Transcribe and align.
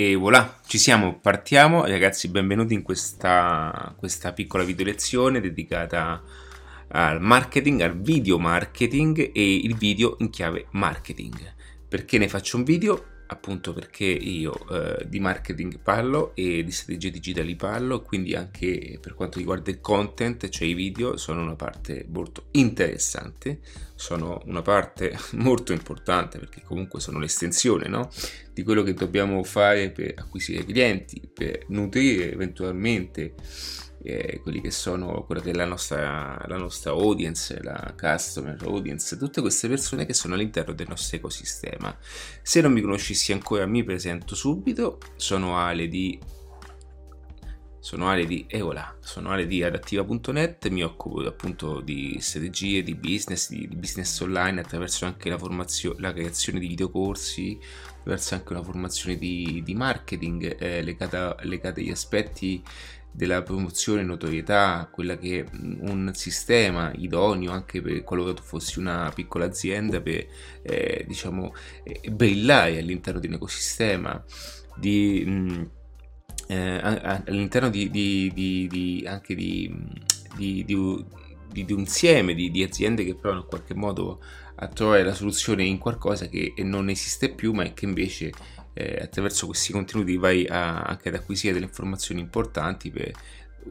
E 0.00 0.14
voilà, 0.14 0.60
ci 0.64 0.78
siamo, 0.78 1.18
partiamo. 1.18 1.84
Ragazzi, 1.84 2.28
benvenuti 2.28 2.72
in 2.72 2.82
questa, 2.82 3.96
questa 3.98 4.32
piccola 4.32 4.62
video 4.62 4.84
lezione 4.84 5.40
dedicata 5.40 6.22
al 6.90 7.20
marketing, 7.20 7.80
al 7.80 8.00
video 8.00 8.38
marketing 8.38 9.32
e 9.34 9.54
il 9.56 9.74
video 9.74 10.14
in 10.20 10.30
chiave 10.30 10.66
marketing. 10.70 11.34
Perché 11.88 12.16
ne 12.16 12.28
faccio 12.28 12.58
un 12.58 12.62
video? 12.62 13.06
Appunto 13.28 13.72
perché 13.72 14.04
io 14.04 14.54
eh, 14.68 15.06
di 15.06 15.20
marketing 15.20 15.78
parlo 15.80 16.32
e 16.34 16.64
di 16.64 16.70
strategie 16.70 17.10
digitali 17.10 17.56
parlo, 17.56 18.02
quindi 18.02 18.34
anche 18.34 18.98
per 19.00 19.14
quanto 19.14 19.38
riguarda 19.38 19.70
il 19.70 19.80
content, 19.80 20.48
cioè 20.48 20.66
i 20.66 20.74
video, 20.74 21.16
sono 21.16 21.42
una 21.42 21.54
parte 21.54 22.06
molto 22.08 22.44
interessante, 22.52 23.60
sono 23.94 24.40
una 24.46 24.62
parte 24.62 25.16
molto 25.34 25.72
importante 25.72 26.38
perché 26.38 26.62
comunque 26.62 27.00
sono 27.00 27.18
l'estensione 27.18 27.88
no? 27.88 28.10
di 28.52 28.62
quello 28.62 28.82
che 28.82 28.94
dobbiamo 28.94 29.42
fare 29.42 29.90
per 29.90 30.14
acquisire 30.16 30.64
clienti, 30.64 31.20
per 31.32 31.64
nutrire 31.68 32.32
eventualmente 32.32 33.34
eh, 34.02 34.40
quelli 34.42 34.60
che 34.60 34.70
sono 34.70 35.24
quella 35.24 35.40
che 35.40 35.50
è 35.50 35.54
la 35.54 35.64
nostra, 35.64 36.42
la 36.46 36.56
nostra 36.56 36.92
audience, 36.92 37.62
la 37.62 37.94
customer 37.98 38.56
audience, 38.62 39.16
tutte 39.16 39.40
queste 39.40 39.68
persone 39.68 40.06
che 40.06 40.14
sono 40.14 40.34
all'interno 40.34 40.72
del 40.72 40.88
nostro 40.88 41.16
ecosistema. 41.16 41.96
Se 42.42 42.60
non 42.60 42.72
mi 42.72 42.80
conoscissi 42.80 43.32
ancora 43.32 43.66
mi 43.66 43.84
presento 43.84 44.34
subito, 44.34 44.98
sono 45.16 45.58
Ale 45.58 45.88
di 45.88 46.18
sono 47.80 48.10
Ale 48.10 48.26
di 48.26 48.44
Eola, 48.48 48.98
sono 49.00 49.30
Ale 49.30 49.46
di 49.46 49.62
adattiva.net, 49.62 50.68
mi 50.68 50.82
occupo 50.82 51.20
appunto 51.26 51.80
di 51.80 52.18
strategie, 52.20 52.82
di 52.82 52.94
business, 52.94 53.48
di, 53.48 53.66
business 53.68 54.20
online 54.20 54.60
attraverso 54.60 55.06
anche 55.06 55.30
la, 55.30 55.38
formazione, 55.38 55.98
la 55.98 56.12
creazione 56.12 56.58
di 56.58 56.66
videocorsi, 56.66 57.58
attraverso 58.00 58.34
anche 58.34 58.52
una 58.52 58.62
formazione 58.62 59.16
di, 59.16 59.62
di 59.64 59.74
marketing 59.74 60.60
eh, 60.60 60.82
legata, 60.82 61.34
legata 61.44 61.80
agli 61.80 61.88
aspetti 61.88 62.62
della 63.18 63.42
promozione 63.42 64.04
notorietà, 64.04 64.88
quella 64.92 65.18
che 65.18 65.44
un 65.80 66.12
sistema 66.14 66.92
idoneo 66.94 67.50
anche 67.50 67.82
per 67.82 68.04
qualora 68.04 68.32
tu 68.32 68.42
fossi 68.42 68.78
una 68.78 69.10
piccola 69.12 69.46
azienda 69.46 70.00
per 70.00 70.24
eh, 70.62 71.04
diciamo 71.04 71.52
eh, 71.82 72.10
brillare 72.10 72.78
all'interno 72.78 73.18
di 73.18 73.26
un 73.26 73.32
ecosistema 73.32 74.24
di 74.76 75.24
mh, 75.26 75.70
eh, 76.46 76.80
all'interno 77.26 77.70
di, 77.70 77.90
di, 77.90 78.30
di, 78.32 78.68
di 78.68 79.04
anche 79.04 79.34
di, 79.34 79.68
di, 80.36 80.74
un 80.74 81.04
insieme 81.80 82.34
di, 82.34 82.62
aziende 82.62 83.04
che 83.04 83.16
provano 83.16 83.42
in 83.42 83.48
qualche 83.48 83.74
modo 83.74 84.22
a 84.54 84.68
trovare 84.68 85.02
la 85.02 85.12
soluzione 85.12 85.64
in 85.64 85.78
qualcosa 85.78 86.28
che 86.28 86.54
non 86.58 86.88
esiste 86.88 87.30
più 87.30 87.52
ma 87.52 87.64
che 87.72 87.84
invece 87.84 88.30
eh, 88.78 88.98
attraverso 89.02 89.46
questi 89.46 89.72
contenuti 89.72 90.16
vai 90.16 90.46
a, 90.46 90.82
anche 90.82 91.08
ad 91.08 91.16
acquisire 91.16 91.52
delle 91.52 91.66
informazioni 91.66 92.20
importanti 92.20 92.90
per 92.90 93.12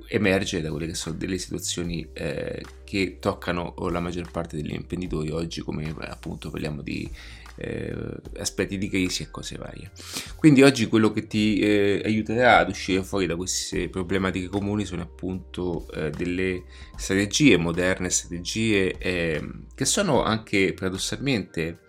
emergere 0.10 0.62
da 0.62 0.70
quelle 0.70 0.88
che 0.88 0.96
sono 0.96 1.16
delle 1.16 1.38
situazioni 1.38 2.08
eh, 2.12 2.64
che 2.84 3.18
toccano 3.20 3.74
la 3.90 4.02
maggior 4.02 4.30
parte 4.30 4.58
degli 4.58 4.74
imprenditori 4.74 5.30
oggi 5.30 5.62
come 5.62 5.96
appunto 6.00 6.50
parliamo 6.50 6.82
di 6.82 7.10
eh, 7.56 7.96
aspetti 8.38 8.78
di 8.78 8.90
crisi 8.90 9.24
e 9.24 9.32
cose 9.32 9.58
varie. 9.58 9.92
Quindi 10.36 10.62
oggi 10.62 10.88
quello 10.88 11.12
che 11.12 11.26
ti 11.26 11.60
eh, 11.60 12.02
aiuterà 12.04 12.58
ad 12.58 12.70
uscire 12.70 13.02
fuori 13.02 13.26
da 13.26 13.36
queste 13.38 13.88
problematiche 13.88 14.48
comuni 14.48 14.86
sono 14.86 15.02
appunto 15.02 15.90
eh, 15.94 16.10
delle 16.10 16.64
strategie 16.98 17.58
moderne 17.58 18.10
strategie 18.10 18.98
ehm, 18.98 19.68
che 19.74 19.86
sono 19.86 20.22
anche 20.22 20.74
paradossalmente 20.74 21.80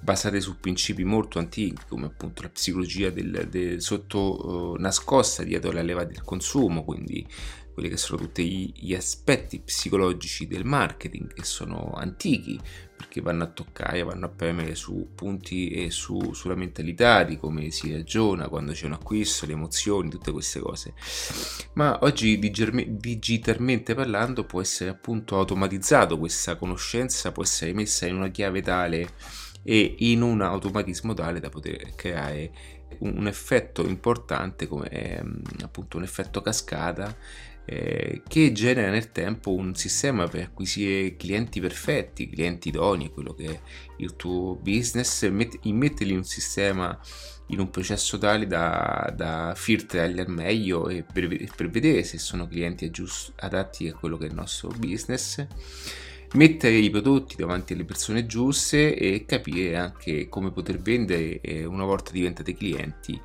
basate 0.00 0.40
su 0.40 0.58
principi 0.58 1.04
molto 1.04 1.38
antichi 1.38 1.82
come 1.88 2.06
appunto 2.06 2.42
la 2.42 2.48
psicologia 2.48 3.10
del, 3.10 3.48
del 3.50 3.80
sotto 3.82 4.74
uh, 4.74 4.74
nascosta 4.80 5.42
dietro 5.42 5.72
la 5.72 5.82
leva 5.82 6.04
del 6.04 6.22
consumo, 6.22 6.84
quindi 6.84 7.26
quelli 7.78 7.90
che 7.92 7.96
sono 7.96 8.22
tutti 8.22 8.72
gli 8.74 8.92
aspetti 8.92 9.60
psicologici 9.60 10.48
del 10.48 10.64
marketing 10.64 11.32
che 11.32 11.44
sono 11.44 11.92
antichi 11.94 12.58
perché 12.96 13.20
vanno 13.20 13.44
a 13.44 13.46
toccare, 13.46 14.02
vanno 14.02 14.26
a 14.26 14.28
premere 14.28 14.74
su 14.74 15.10
punti 15.14 15.70
e 15.70 15.92
su, 15.92 16.32
sulla 16.32 16.56
mentalità 16.56 17.22
di 17.22 17.38
come 17.38 17.70
si 17.70 17.92
ragiona 17.92 18.48
quando 18.48 18.72
c'è 18.72 18.86
un 18.86 18.94
acquisto, 18.94 19.46
le 19.46 19.52
emozioni, 19.52 20.10
tutte 20.10 20.32
queste 20.32 20.58
cose. 20.58 20.94
Ma 21.74 22.00
oggi 22.02 22.40
digitalmente 22.40 23.94
parlando 23.94 24.42
può 24.42 24.60
essere 24.60 24.90
appunto 24.90 25.36
automatizzato 25.36 26.18
questa 26.18 26.56
conoscenza, 26.56 27.30
può 27.30 27.44
essere 27.44 27.72
messa 27.72 28.06
in 28.06 28.16
una 28.16 28.30
chiave 28.30 28.60
tale 28.60 29.08
e 29.70 29.96
in 29.98 30.22
un 30.22 30.40
automatismo 30.40 31.12
tale 31.12 31.40
da 31.40 31.50
poter 31.50 31.94
creare 31.94 32.50
un, 33.00 33.26
effetto 33.26 33.86
importante 33.86 34.66
come 34.66 34.88
ehm, 34.88 35.42
appunto 35.62 35.98
un 35.98 36.04
effetto 36.04 36.40
cascata 36.40 37.14
eh, 37.66 38.22
che 38.26 38.52
genera 38.52 38.90
nel 38.90 39.12
tempo 39.12 39.52
un 39.52 39.74
sistema 39.74 40.26
per 40.26 40.44
acquisire 40.44 41.16
clienti 41.16 41.60
perfetti, 41.60 42.30
clienti 42.30 42.68
idonei, 42.68 43.10
quello 43.10 43.34
che 43.34 43.44
è 43.44 43.60
il 43.98 44.16
tuo 44.16 44.54
business, 44.54 45.28
met- 45.28 45.58
in 45.64 46.16
un 46.16 46.24
sistema, 46.24 46.98
in 47.48 47.60
un 47.60 47.68
processo 47.68 48.16
tale 48.16 48.46
da, 48.46 49.12
da 49.14 49.52
filtrarli 49.54 50.18
al 50.18 50.30
meglio 50.30 50.88
e 50.88 51.02
per, 51.02 51.28
vedere 51.68 52.04
se 52.04 52.16
sono 52.16 52.48
clienti 52.48 52.90
adatti 53.36 53.88
a 53.88 53.92
quello 53.92 54.16
che 54.16 54.24
è 54.24 54.28
il 54.28 54.34
nostro 54.34 54.70
business 54.70 55.46
mettere 56.34 56.74
i 56.74 56.90
prodotti 56.90 57.36
davanti 57.36 57.72
alle 57.72 57.84
persone 57.84 58.26
giuste 58.26 58.94
e 58.94 59.24
capire 59.26 59.76
anche 59.76 60.28
come 60.28 60.50
poter 60.50 60.78
vendere 60.78 61.40
una 61.66 61.84
volta 61.84 62.10
diventate 62.10 62.54
clienti 62.54 63.20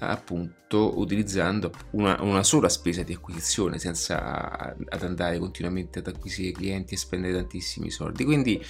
appunto 0.00 0.98
utilizzando 0.98 1.72
una, 1.90 2.22
una, 2.22 2.42
sola 2.42 2.68
spesa 2.68 3.02
di 3.02 3.12
acquisizione 3.12 3.78
senza 3.78 4.76
ad 4.88 5.02
andare 5.02 5.38
continuamente 5.38 5.98
ad 5.98 6.06
acquisire 6.06 6.52
clienti 6.52 6.94
e 6.94 6.96
spendere 6.96 7.34
tantissimi 7.34 7.90
soldi. 7.90 8.24
Quindi 8.24 8.64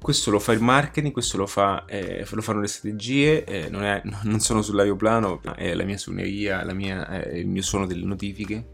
questo 0.00 0.30
lo 0.30 0.38
fa 0.38 0.52
il 0.52 0.60
marketing, 0.60 1.12
questo 1.12 1.36
lo, 1.36 1.46
fa, 1.46 1.84
eh, 1.86 2.26
lo 2.28 2.42
fanno 2.42 2.60
le 2.60 2.66
strategie, 2.66 3.44
eh, 3.44 3.68
non, 3.70 3.84
è, 3.84 4.02
non, 4.04 4.40
sono 4.40 4.62
sull'aeroplano, 4.62 5.40
è 5.54 5.74
la 5.74 5.84
mia 5.84 5.98
suoneria, 5.98 6.62
la 6.64 6.74
mia, 6.74 7.22
eh, 7.22 7.40
il 7.40 7.46
mio 7.46 7.62
suono 7.62 7.86
delle 7.86 8.04
notifiche 8.04 8.73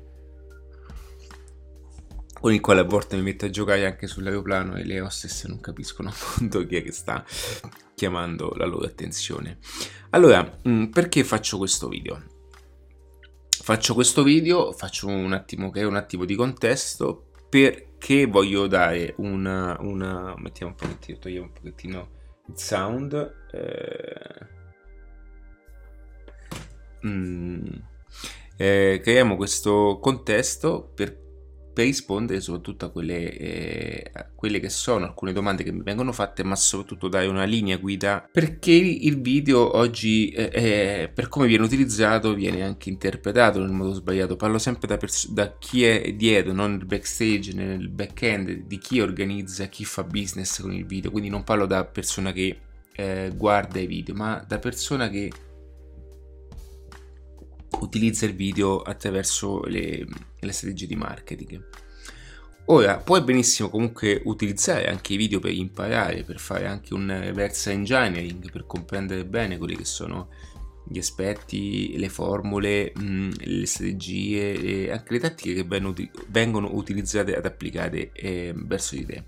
con 2.40 2.52
il 2.54 2.60
quale 2.60 2.80
a 2.80 2.84
volte 2.84 3.16
mi 3.16 3.22
metto 3.22 3.44
a 3.44 3.50
giocare 3.50 3.84
anche 3.84 4.06
sull'aeroplano 4.06 4.76
e 4.76 4.84
le 4.84 5.00
hostess 5.00 5.44
non 5.46 5.60
capiscono 5.60 6.08
appunto 6.14 6.66
chi 6.66 6.76
è 6.76 6.82
che 6.82 6.92
sta 6.92 7.24
chiamando 7.94 8.52
la 8.56 8.64
loro 8.64 8.86
attenzione. 8.86 9.58
Allora, 10.10 10.58
mm, 10.66 10.86
perché 10.86 11.22
faccio 11.22 11.58
questo 11.58 11.88
video? 11.88 12.38
Faccio 13.62 13.92
questo 13.94 14.22
video, 14.22 14.72
faccio 14.72 15.06
un 15.06 15.34
attimo, 15.34 15.70
che 15.70 15.80
è 15.80 15.84
un 15.84 15.96
attimo 15.96 16.24
di 16.24 16.34
contesto, 16.34 17.26
perché 17.50 18.24
voglio 18.26 18.66
dare 18.66 19.14
una, 19.18 19.76
una 19.80 20.34
mettiamo 20.38 20.72
un 20.72 20.78
pochettino, 20.78 21.18
togliamo 21.18 21.46
un 21.46 21.52
pochettino 21.52 22.10
il 22.46 22.56
sound. 22.56 23.34
Eh, 23.52 24.46
mm, 27.06 27.66
eh, 28.56 29.00
creiamo 29.02 29.36
questo 29.36 29.98
contesto 30.00 30.90
per 30.94 31.29
per 31.72 31.84
rispondere 31.84 32.40
soprattutto 32.40 32.86
a 32.86 32.90
quelle, 32.90 33.36
eh, 33.36 34.10
a 34.12 34.28
quelle, 34.34 34.60
che 34.60 34.68
sono 34.68 35.04
alcune 35.04 35.32
domande 35.32 35.62
che 35.62 35.72
mi 35.72 35.82
vengono 35.82 36.12
fatte, 36.12 36.42
ma 36.42 36.56
soprattutto 36.56 37.08
dare 37.08 37.26
una 37.26 37.44
linea 37.44 37.76
guida 37.76 38.28
perché 38.30 38.72
il 38.72 39.20
video 39.20 39.76
oggi, 39.76 40.30
eh, 40.30 40.50
eh, 40.52 41.10
per 41.12 41.28
come 41.28 41.46
viene 41.46 41.64
utilizzato, 41.64 42.34
viene 42.34 42.62
anche 42.62 42.88
interpretato 42.88 43.60
nel 43.60 43.70
modo 43.70 43.92
sbagliato. 43.92 44.36
Parlo 44.36 44.58
sempre 44.58 44.88
da, 44.88 44.96
pers- 44.96 45.30
da 45.30 45.56
chi 45.58 45.84
è 45.84 46.12
dietro, 46.12 46.52
non 46.52 46.72
nel 46.72 46.86
backstage, 46.86 47.52
nel 47.52 47.88
back-end, 47.88 48.66
di 48.66 48.78
chi 48.78 49.00
organizza, 49.00 49.66
chi 49.66 49.84
fa 49.84 50.02
business 50.04 50.60
con 50.60 50.72
il 50.72 50.86
video. 50.86 51.10
Quindi 51.10 51.28
non 51.28 51.44
parlo 51.44 51.66
da 51.66 51.84
persona 51.84 52.32
che 52.32 52.58
eh, 52.94 53.32
guarda 53.34 53.80
i 53.80 53.86
video, 53.86 54.14
ma 54.14 54.44
da 54.46 54.58
persona 54.58 55.08
che 55.08 55.30
utilizza 57.78 58.26
il 58.26 58.34
video 58.34 58.82
attraverso 58.82 59.62
le, 59.64 60.06
le 60.38 60.52
strategie 60.52 60.86
di 60.86 60.96
marketing. 60.96 61.64
Ora, 62.66 62.98
puoi 62.98 63.22
benissimo 63.22 63.68
comunque 63.68 64.20
utilizzare 64.24 64.88
anche 64.88 65.14
i 65.14 65.16
video 65.16 65.40
per 65.40 65.52
imparare, 65.52 66.22
per 66.22 66.38
fare 66.38 66.66
anche 66.66 66.94
un 66.94 67.08
reverse 67.08 67.72
engineering, 67.72 68.50
per 68.50 68.64
comprendere 68.64 69.24
bene 69.24 69.58
quelli 69.58 69.76
che 69.76 69.84
sono 69.84 70.28
gli 70.86 70.98
aspetti, 70.98 71.96
le 71.98 72.08
formule, 72.08 72.92
mh, 72.94 73.30
le 73.38 73.66
strategie 73.66 74.90
anche 74.90 75.12
le 75.12 75.18
tattiche 75.18 75.54
che 75.54 75.80
vengono 76.28 76.74
utilizzate 76.74 77.36
ad 77.36 77.44
applicare 77.44 78.12
eh, 78.12 78.52
verso 78.56 78.94
di 78.94 79.06
te. 79.06 79.24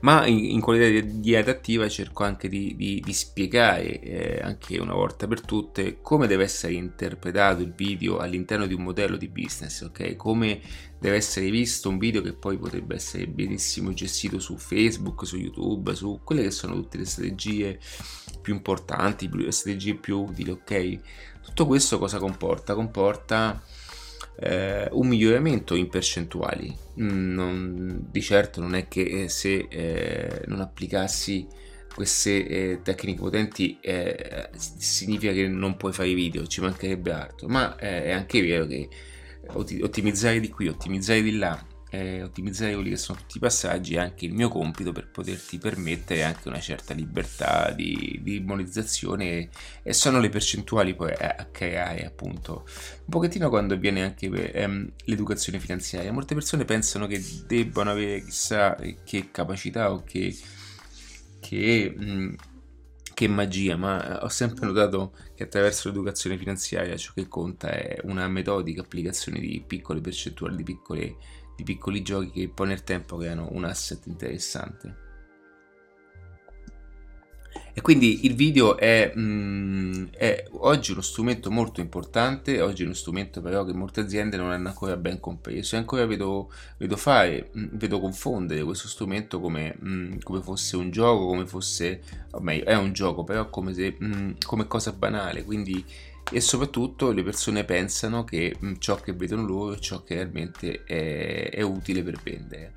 Ma 0.00 0.26
in, 0.26 0.44
in 0.44 0.60
qualità 0.60 0.86
di, 0.88 1.20
di, 1.20 1.34
adattiva 1.34 1.88
cerco 1.88 2.24
anche 2.24 2.48
di, 2.48 2.74
di, 2.76 3.00
di 3.00 3.12
spiegare 3.12 4.00
eh, 4.00 4.40
anche 4.42 4.78
una 4.78 4.94
volta 4.94 5.26
per 5.26 5.40
tutte 5.40 5.98
come 6.00 6.26
deve 6.26 6.44
essere 6.44 6.74
interpretato 6.74 7.62
il 7.62 7.72
video 7.72 8.18
all'interno 8.18 8.66
di 8.66 8.74
un 8.74 8.82
modello 8.82 9.16
di 9.16 9.28
business, 9.28 9.82
ok? 9.82 10.16
Come 10.16 10.60
deve 10.98 11.16
essere 11.16 11.50
visto 11.50 11.88
un 11.88 11.98
video 11.98 12.22
che 12.22 12.32
poi 12.32 12.56
potrebbe 12.56 12.94
essere 12.94 13.26
benissimo 13.26 13.92
gestito 13.92 14.38
su 14.38 14.56
Facebook, 14.56 15.26
su 15.26 15.36
YouTube, 15.36 15.94
su 15.94 16.20
quelle 16.24 16.42
che 16.42 16.50
sono 16.50 16.74
tutte 16.74 16.98
le 16.98 17.04
strategie 17.04 17.78
più 18.40 18.54
importanti, 18.54 19.28
le 19.32 19.52
strategie 19.52 19.94
più 19.94 20.20
utili, 20.20 20.50
ok? 20.50 20.98
Tutto 21.42 21.66
questo 21.66 21.98
cosa 21.98 22.18
comporta? 22.18 22.74
Comporta 22.74 23.62
eh, 24.36 24.88
un 24.92 25.06
miglioramento 25.06 25.74
in 25.74 25.88
percentuali. 25.88 26.74
Mm, 27.00 27.34
non, 27.34 28.06
di 28.10 28.22
certo 28.22 28.60
non 28.60 28.74
è 28.74 28.88
che 28.88 29.24
eh, 29.24 29.28
se 29.28 29.66
eh, 29.68 30.42
non 30.46 30.60
applicassi 30.60 31.46
queste 31.94 32.46
eh, 32.46 32.80
tecniche 32.82 33.20
potenti 33.20 33.78
eh, 33.80 34.50
significa 34.56 35.32
che 35.32 35.46
non 35.46 35.76
puoi 35.76 35.92
fare 35.92 36.12
video, 36.12 36.46
ci 36.46 36.60
mancherebbe 36.60 37.12
altro, 37.12 37.48
ma 37.48 37.76
eh, 37.76 38.04
è 38.04 38.10
anche 38.10 38.40
vero 38.42 38.66
che 38.66 38.88
ottimizzare 39.52 40.40
di 40.40 40.48
qui, 40.48 40.68
ottimizzare 40.68 41.22
di 41.22 41.36
là 41.36 41.72
eh, 41.94 42.22
ottimizzare 42.22 42.74
quelli 42.74 42.90
che 42.90 42.96
sono 42.96 43.18
tutti 43.18 43.36
i 43.36 43.40
passaggi 43.40 43.94
è 43.94 43.98
anche 43.98 44.24
il 44.26 44.32
mio 44.32 44.48
compito 44.48 44.92
per 44.92 45.10
poterti 45.10 45.58
permettere 45.58 46.24
anche 46.24 46.48
una 46.48 46.60
certa 46.60 46.94
libertà 46.94 47.70
di, 47.70 48.20
di 48.22 48.40
monetizzazione 48.40 49.48
e, 49.82 49.92
sono 49.92 50.18
le 50.18 50.28
percentuali 50.28 50.94
poi 50.94 51.12
a, 51.12 51.36
a, 51.38 51.44
creare 51.46 52.04
appunto. 52.04 52.64
Un 52.66 53.10
pochettino 53.10 53.48
quando 53.48 53.74
avviene 53.74 54.02
anche 54.02 54.26
ehm, 54.26 54.92
l'educazione 55.04 55.60
finanziaria. 55.60 56.12
Molte 56.12 56.34
persone 56.34 56.64
pensano 56.64 57.06
che 57.06 57.22
debbano 57.46 57.90
avere 57.90 58.24
chissà 58.24 58.76
che 59.04 59.28
capacità 59.30 59.92
o 59.92 60.02
che, 60.04 60.36
che 61.40 61.94
mh, 61.96 62.36
che 63.14 63.28
magia, 63.28 63.76
ma 63.76 64.24
ho 64.24 64.28
sempre 64.28 64.66
notato 64.66 65.12
che 65.36 65.44
attraverso 65.44 65.88
l'educazione 65.88 66.36
finanziaria 66.36 66.96
ciò 66.96 67.12
che 67.14 67.28
conta 67.28 67.70
è 67.70 68.00
una 68.02 68.26
metodica 68.28 68.82
applicazione 68.82 69.38
di 69.38 69.62
piccole 69.64 70.00
percentuali, 70.00 70.56
di 70.56 70.64
piccole 70.64 71.16
di 71.56 71.62
piccoli 71.62 72.02
giochi 72.02 72.30
che 72.30 72.48
poi 72.48 72.68
nel 72.68 72.84
tempo 72.84 73.16
creano 73.16 73.48
un 73.52 73.64
asset 73.64 74.06
interessante. 74.06 75.02
E 77.76 77.80
quindi 77.80 78.24
il 78.24 78.36
video 78.36 78.76
è, 78.76 79.12
mm, 79.16 80.06
è, 80.12 80.44
oggi 80.60 80.92
uno 80.92 81.00
strumento 81.00 81.50
molto 81.50 81.80
importante, 81.80 82.60
oggi 82.60 82.82
è 82.82 82.84
uno 82.84 82.94
strumento 82.94 83.40
però 83.40 83.64
che 83.64 83.72
molte 83.72 83.98
aziende 83.98 84.36
non 84.36 84.52
hanno 84.52 84.68
ancora 84.68 84.96
ben 84.96 85.18
compreso 85.18 85.74
e 85.74 85.78
ancora 85.78 86.06
vedo, 86.06 86.52
vedo 86.76 86.96
fare, 86.96 87.50
mm, 87.56 87.66
vedo 87.72 87.98
confondere 87.98 88.62
questo 88.62 88.86
strumento 88.86 89.40
come, 89.40 89.76
mm, 89.84 90.18
come, 90.22 90.40
fosse 90.40 90.76
un 90.76 90.92
gioco, 90.92 91.26
come 91.26 91.46
fosse, 91.46 92.00
o 92.30 92.40
meglio, 92.40 92.64
è 92.64 92.76
un 92.76 92.92
gioco 92.92 93.24
però 93.24 93.50
come, 93.50 93.74
se, 93.74 93.96
come 94.46 94.68
cosa 94.68 94.92
banale, 94.92 95.42
quindi 95.42 95.84
e 96.30 96.40
soprattutto 96.40 97.10
le 97.12 97.22
persone 97.22 97.64
pensano 97.64 98.24
che 98.24 98.56
mm, 98.62 98.74
ciò 98.78 98.96
che 98.96 99.12
vedono 99.12 99.46
loro 99.46 99.74
è 99.74 99.78
ciò 99.78 100.02
che 100.02 100.14
realmente 100.14 100.84
è, 100.84 101.50
è 101.50 101.62
utile 101.62 102.02
per 102.02 102.20
vendere. 102.22 102.74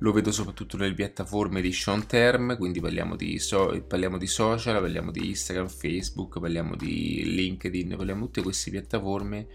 Lo 0.00 0.12
vedo 0.12 0.30
soprattutto 0.30 0.76
nelle 0.76 0.94
piattaforme 0.94 1.62
di 1.62 1.72
short 1.72 2.06
term, 2.06 2.56
quindi 2.58 2.80
parliamo 2.80 3.16
di, 3.16 3.38
so, 3.38 3.82
parliamo 3.86 4.18
di 4.18 4.26
social, 4.26 4.78
parliamo 4.80 5.10
di 5.10 5.28
Instagram, 5.30 5.68
Facebook, 5.68 6.38
parliamo 6.38 6.76
di 6.76 7.22
LinkedIn, 7.24 7.96
parliamo 7.96 8.20
di 8.20 8.26
tutte 8.26 8.42
queste 8.42 8.70
piattaforme 8.70 9.46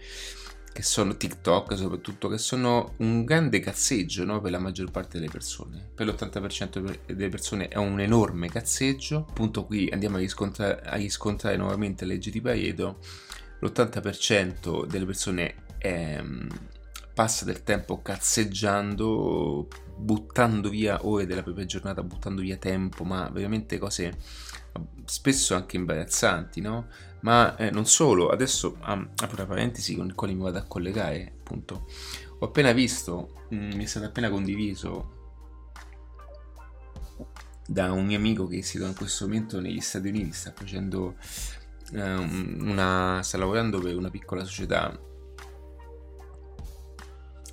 che 0.72 0.82
sono 0.82 1.16
TikTok 1.16 1.76
soprattutto, 1.76 2.28
che 2.28 2.38
sono 2.38 2.94
un 2.98 3.24
grande 3.24 3.60
cazzeggio 3.60 4.24
no? 4.24 4.40
per 4.40 4.50
la 4.50 4.58
maggior 4.58 4.90
parte 4.90 5.18
delle 5.18 5.30
persone. 5.30 5.90
Per 5.94 6.06
l'80% 6.06 6.98
delle 7.06 7.28
persone 7.28 7.68
è 7.68 7.76
un 7.76 8.00
enorme 8.00 8.48
cazzeggio. 8.48 9.26
Appunto 9.28 9.64
qui 9.64 9.88
andiamo 9.92 10.16
a 10.16 10.20
riscontrare, 10.20 10.80
a 10.82 10.96
riscontrare 10.96 11.56
nuovamente 11.56 12.04
legge 12.04 12.30
di 12.30 12.40
Pareto. 12.40 12.98
L'80% 13.60 14.86
delle 14.86 15.04
persone 15.04 15.54
è, 15.78 16.16
ehm, 16.18 16.48
passa 17.14 17.44
del 17.44 17.62
tempo 17.62 18.00
cazzeggiando, 18.00 19.68
buttando 19.96 20.68
via 20.70 21.06
ore 21.06 21.26
della 21.26 21.42
propria 21.42 21.66
giornata, 21.66 22.02
buttando 22.02 22.40
via 22.40 22.56
tempo, 22.56 23.04
ma 23.04 23.28
veramente 23.30 23.78
cose 23.78 24.16
spesso 25.04 25.54
anche 25.54 25.76
imbarazzanti, 25.76 26.60
no? 26.60 26.88
Ma 27.20 27.56
eh, 27.56 27.70
non 27.70 27.86
solo, 27.86 28.28
adesso 28.30 28.76
apro 28.80 29.36
una 29.36 29.46
parentesi 29.46 29.94
con 29.94 30.06
il 30.06 30.14
quale 30.14 30.32
mi 30.32 30.42
vado 30.42 30.58
a 30.58 30.64
collegare, 30.64 31.34
appunto. 31.38 31.86
Ho 32.38 32.46
appena 32.46 32.72
visto, 32.72 33.44
mh, 33.50 33.56
mm, 33.56 33.72
mi 33.74 33.84
è 33.84 33.86
stato 33.86 34.06
appena 34.06 34.28
condiviso 34.30 35.20
da 37.66 37.92
un 37.92 38.06
mio 38.06 38.16
amico 38.16 38.46
che 38.48 38.62
si 38.62 38.76
trova 38.76 38.90
in 38.90 38.96
questo 38.96 39.26
momento 39.26 39.60
negli 39.60 39.80
Stati 39.80 40.08
Uniti, 40.08 40.32
sta 40.32 40.52
facendo 40.54 41.14
eh, 41.92 42.14
una, 42.14 43.20
sta 43.22 43.38
lavorando 43.38 43.78
per 43.80 43.96
una 43.96 44.10
piccola 44.10 44.44
società 44.44 44.98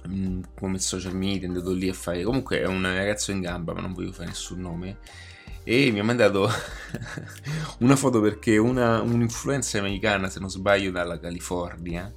mm, 0.08 0.42
come 0.56 0.80
social 0.80 1.16
media, 1.16 1.44
è 1.44 1.52
andato 1.52 1.72
lì 1.74 1.90
a 1.90 1.94
fare, 1.94 2.24
comunque 2.24 2.60
è 2.60 2.66
un 2.66 2.82
ragazzo 2.82 3.32
in 3.32 3.42
gamba, 3.42 3.74
ma 3.74 3.82
non 3.82 3.94
voglio 3.94 4.12
fare 4.12 4.30
nessun 4.30 4.62
nome 4.62 4.98
e 5.72 5.92
mi 5.92 6.00
ha 6.00 6.04
mandato 6.04 6.50
una 7.82 7.96
foto 7.96 8.20
perché 8.22 8.58
una, 8.58 9.04
un'influenza 9.04 9.78
americana, 9.78 10.28
se 10.28 10.40
non 10.40 10.50
sbaglio, 10.50 10.90
dalla 10.90 11.20
California, 11.20 12.12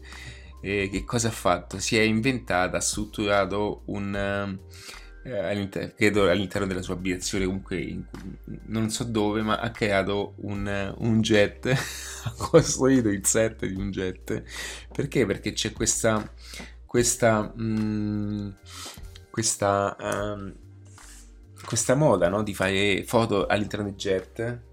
eh, 0.62 0.88
che 0.90 1.04
cosa 1.04 1.28
ha 1.28 1.32
fatto? 1.32 1.78
Si 1.78 1.98
è 1.98 2.00
inventata, 2.00 2.78
ha 2.78 2.80
strutturato 2.80 3.82
un... 3.88 4.58
Eh, 5.24 5.36
all'inter- 5.36 5.94
credo 5.94 6.30
all'interno 6.30 6.66
della 6.66 6.80
sua 6.80 6.94
abitazione, 6.94 7.44
comunque 7.44 7.76
in, 7.76 8.02
non 8.68 8.88
so 8.88 9.04
dove, 9.04 9.42
ma 9.42 9.58
ha 9.58 9.70
creato 9.70 10.32
un, 10.38 10.94
un 10.96 11.20
jet, 11.20 11.66
ha 12.24 12.34
costruito 12.34 13.10
il 13.10 13.26
set 13.26 13.66
di 13.66 13.74
un 13.74 13.90
jet. 13.90 14.44
Perché? 14.90 15.26
Perché 15.26 15.52
c'è 15.52 15.72
questa... 15.72 16.26
questa... 16.86 17.52
Mh, 17.54 17.64
mm, 17.64 18.50
questa 19.28 19.96
um, 19.98 20.54
questa 21.64 21.94
moda 21.94 22.28
no? 22.28 22.42
di 22.42 22.54
fare 22.54 23.04
foto 23.04 23.46
all'interno 23.46 23.86
di 23.86 23.94
jet 23.94 24.70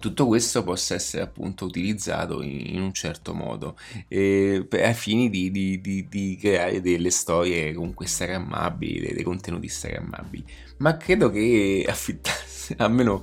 tutto 0.00 0.26
questo 0.26 0.62
possa 0.64 0.94
essere 0.94 1.22
appunto 1.22 1.64
utilizzato 1.64 2.42
in, 2.42 2.80
un 2.80 2.92
certo 2.92 3.32
modo 3.32 3.76
eh, 4.08 4.66
ai 4.70 4.94
fini 4.94 5.30
di, 5.30 5.50
di, 5.50 5.80
di, 5.80 6.08
di, 6.08 6.36
creare 6.38 6.80
delle 6.80 7.10
storie 7.10 7.72
comunque 7.72 8.04
instagrammabili, 8.06 9.00
dei, 9.00 9.14
dei 9.14 9.22
contenuti 9.22 9.66
instagrammabili 9.66 10.44
ma 10.78 10.96
credo 10.96 11.30
che 11.30 11.86
affittare 11.88 12.53
almeno 12.78 13.22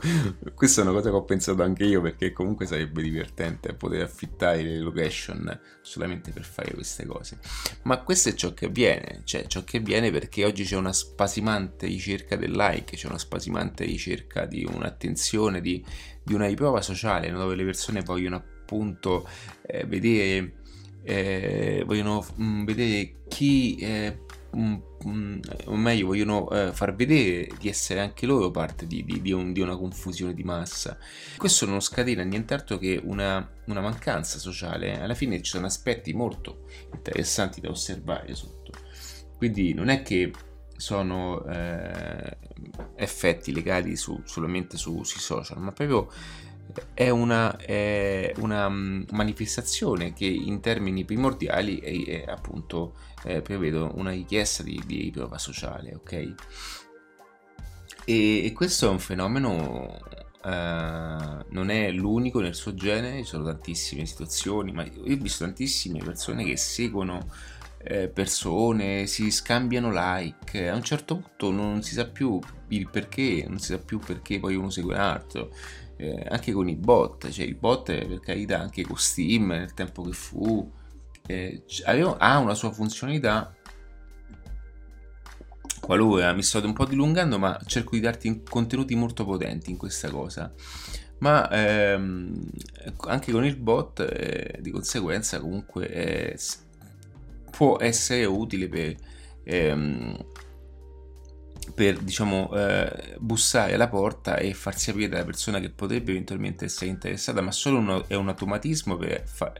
questa 0.53 0.81
è 0.81 0.83
una 0.83 0.93
cosa 0.93 1.09
che 1.09 1.15
ho 1.15 1.23
pensato 1.23 1.63
anche 1.63 1.83
io 1.83 2.01
perché 2.01 2.31
comunque 2.31 2.65
sarebbe 2.65 3.01
divertente 3.01 3.73
poter 3.73 4.03
affittare 4.03 4.61
le 4.63 4.79
location 4.79 5.59
solamente 5.81 6.31
per 6.31 6.43
fare 6.43 6.73
queste 6.73 7.05
cose. 7.05 7.39
Ma 7.83 8.01
questo 8.01 8.29
è 8.29 8.33
ciò 8.33 8.53
che 8.53 8.65
avviene, 8.65 9.21
cioè 9.23 9.47
ciò 9.47 9.63
che 9.63 9.77
avviene 9.77 10.11
perché 10.11 10.45
oggi 10.45 10.63
c'è 10.63 10.75
una 10.75 10.93
spasimante 10.93 11.87
ricerca 11.87 12.35
del 12.35 12.51
like, 12.51 12.95
c'è 12.95 13.07
una 13.07 13.17
spasimante 13.17 13.85
ricerca 13.85 14.45
di 14.45 14.65
un'attenzione, 14.65 15.61
di, 15.61 15.83
di 16.23 16.33
una 16.33 16.47
riprova 16.47 16.81
sociale 16.81 17.31
dove 17.31 17.55
le 17.55 17.65
persone 17.65 18.01
vogliono 18.01 18.35
appunto 18.35 19.27
eh, 19.65 19.85
vedere 19.85 20.59
eh, 21.03 21.83
vogliono 21.85 22.25
mh, 22.35 22.43
mm, 22.43 22.65
vedere 22.65 23.13
chi 23.27 23.75
eh, 23.77 24.19
o 24.53 25.75
meglio 25.75 26.07
vogliono 26.07 26.49
eh, 26.49 26.71
far 26.73 26.93
vedere 26.93 27.47
di 27.57 27.69
essere 27.69 28.01
anche 28.01 28.25
loro 28.25 28.51
parte 28.51 28.85
di, 28.85 29.03
di, 29.05 29.21
di, 29.21 29.31
un, 29.31 29.53
di, 29.53 29.61
una 29.61 29.77
confusione 29.77 30.33
di 30.33 30.43
massa. 30.43 30.97
Questo 31.37 31.65
non 31.65 31.79
scatena 31.79 32.23
nient'altro 32.23 32.77
che 32.77 32.99
una, 33.01 33.49
una, 33.65 33.81
mancanza 33.81 34.39
sociale. 34.39 34.99
Alla 34.99 35.13
fine 35.13 35.41
ci 35.41 35.51
sono 35.51 35.65
aspetti 35.67 36.13
molto 36.13 36.65
interessanti 36.93 37.61
da 37.61 37.69
osservare 37.69 38.35
sotto. 38.35 38.71
Quindi 39.37 39.73
non 39.73 39.89
è 39.89 40.01
che 40.01 40.31
sono 40.75 41.45
eh, 41.45 42.37
effetti 42.95 43.53
legati 43.53 43.95
su, 43.95 44.21
solamente 44.25 44.77
su, 44.77 45.03
sui 45.03 45.19
social, 45.19 45.59
ma 45.59 45.71
proprio 45.71 46.09
è 46.93 47.09
una, 47.09 47.55
è 47.57 48.33
una 48.37 48.69
mm, 48.69 49.03
manifestazione 49.11 50.13
che 50.13 50.25
in 50.25 50.59
termini 50.61 51.05
primordiali 51.05 51.79
è, 51.79 52.23
è 52.23 52.31
appunto 52.31 52.95
eh, 53.23 53.41
prevedo 53.41 53.91
una 53.95 54.11
richiesta 54.11 54.63
di, 54.63 54.81
di 54.85 55.11
prova 55.13 55.37
sociale, 55.37 55.93
ok? 55.95 56.11
E, 58.05 58.45
e 58.45 58.51
questo 58.53 58.87
è 58.87 58.89
un 58.89 58.99
fenomeno 58.99 59.99
Uh, 60.43 61.45
non 61.49 61.69
è 61.69 61.91
l'unico 61.91 62.39
nel 62.39 62.55
suo 62.55 62.73
genere, 62.73 63.17
ci 63.17 63.25
sono 63.25 63.43
tantissime 63.43 64.07
situazioni, 64.07 64.71
ma 64.71 64.83
io 64.83 65.03
ho 65.03 65.17
visto 65.17 65.43
tantissime 65.43 65.99
persone 65.99 66.43
che 66.43 66.57
seguono 66.57 67.27
eh, 67.83 68.07
persone, 68.07 69.07
si 69.07 69.31
scambiano 69.31 69.91
like, 69.91 70.69
a 70.69 70.75
un 70.75 70.83
certo 70.83 71.17
punto 71.17 71.51
non 71.51 71.81
si 71.81 71.93
sa 71.93 72.07
più 72.07 72.39
il 72.69 72.89
perché, 72.89 73.45
non 73.47 73.59
si 73.59 73.67
sa 73.67 73.77
più 73.79 73.99
perché 73.99 74.39
poi 74.39 74.55
uno 74.55 74.69
segue 74.69 74.93
un 74.95 74.99
altro, 74.99 75.53
eh, 76.01 76.25
anche 76.29 76.51
con 76.51 76.67
i 76.67 76.75
bot, 76.75 77.29
cioè 77.29 77.45
i 77.45 77.53
bot 77.53 77.85
per 77.85 78.19
carità 78.19 78.59
anche 78.59 78.83
con 78.83 78.97
Steam 78.97 79.47
nel 79.47 79.73
tempo 79.73 80.01
che 80.01 80.13
fu, 80.13 80.69
eh, 81.27 81.63
aveva, 81.85 82.17
ha 82.17 82.39
una 82.39 82.55
sua 82.55 82.71
funzionalità 82.71 83.55
qualora 85.79 86.31
mi 86.33 86.43
sto 86.43 86.63
un 86.63 86.73
po' 86.73 86.85
dilungando, 86.85 87.37
ma 87.37 87.59
cerco 87.65 87.95
di 87.95 88.01
darti 88.01 88.43
contenuti 88.47 88.95
molto 88.95 89.25
potenti 89.25 89.71
in 89.71 89.77
questa 89.77 90.09
cosa. 90.09 90.53
Ma 91.19 91.49
ehm, 91.51 92.49
anche 93.07 93.31
con 93.31 93.45
il 93.45 93.57
bot, 93.57 93.99
eh, 93.99 94.57
di 94.59 94.71
conseguenza, 94.71 95.39
comunque 95.39 95.87
eh, 95.89 96.39
può 97.51 97.77
essere 97.79 98.25
utile 98.25 98.67
per, 98.69 98.95
ehm, 99.43 100.17
per 101.73 101.99
diciamo, 101.99 102.51
eh, 102.53 103.15
bussare 103.19 103.73
alla 103.75 103.87
porta 103.87 104.37
e 104.37 104.53
farsi 104.53 104.91
capire 104.91 105.09
dalla 105.09 105.23
persona 105.23 105.59
che 105.59 105.69
potrebbe 105.69 106.11
eventualmente 106.11 106.65
essere 106.65 106.89
interessata, 106.89 107.41
ma 107.41 107.51
solo 107.51 107.77
uno, 107.77 108.07
è 108.07 108.15
un 108.15 108.27
automatismo 108.29 108.97
per, 108.97 109.23
fa, 109.25 109.53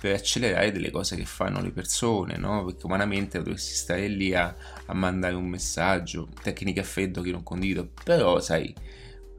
per, 0.00 0.14
accelerare 0.14 0.72
delle 0.72 0.90
cose 0.90 1.16
che 1.16 1.24
fanno 1.24 1.60
le 1.60 1.70
persone, 1.70 2.36
no? 2.36 2.64
perché 2.64 2.86
umanamente 2.86 3.38
dovresti 3.38 3.74
stare 3.74 4.08
lì 4.08 4.34
a, 4.34 4.54
a 4.86 4.94
mandare 4.94 5.34
un 5.34 5.46
messaggio, 5.46 6.28
tecniche 6.42 6.80
a 6.80 6.84
freddo 6.84 7.20
che 7.22 7.32
non 7.32 7.42
condivido, 7.42 7.90
però 8.04 8.40
sai, 8.40 8.74